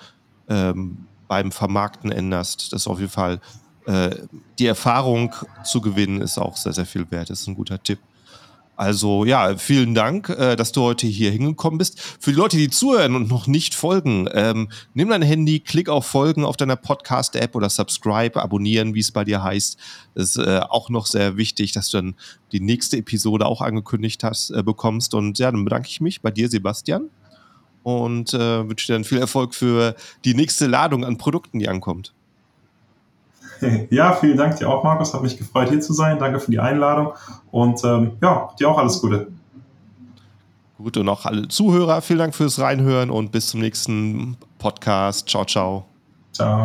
[0.49, 2.73] ähm, beim Vermarkten änderst.
[2.73, 3.39] Das ist auf jeden Fall
[3.85, 7.29] die Erfahrung zu gewinnen, ist auch sehr, sehr viel wert.
[7.29, 7.99] Das ist ein guter Tipp.
[8.75, 11.99] Also ja, vielen Dank, äh, dass du heute hier hingekommen bist.
[12.19, 16.07] Für die Leute, die zuhören und noch nicht folgen, ähm, nimm dein Handy, klick auf
[16.07, 19.77] Folgen auf deiner Podcast-App oder Subscribe, abonnieren, wie es bei dir heißt.
[20.15, 22.15] Das ist äh, auch noch sehr wichtig, dass du dann
[22.51, 25.13] die nächste Episode auch angekündigt hast, äh, bekommst.
[25.13, 27.09] Und ja, dann bedanke ich mich bei dir, Sebastian,
[27.83, 32.13] und äh, wünsche dir dann viel Erfolg für die nächste Ladung an Produkten, die ankommt.
[33.89, 35.13] Ja, vielen Dank dir auch, Markus.
[35.13, 36.19] Hat mich gefreut, hier zu sein.
[36.19, 37.13] Danke für die Einladung
[37.51, 39.27] und ähm, ja, dir auch alles Gute.
[40.77, 45.29] Gut, und auch alle Zuhörer, vielen Dank fürs Reinhören und bis zum nächsten Podcast.
[45.29, 45.85] Ciao, ciao.
[46.33, 46.61] Ciao.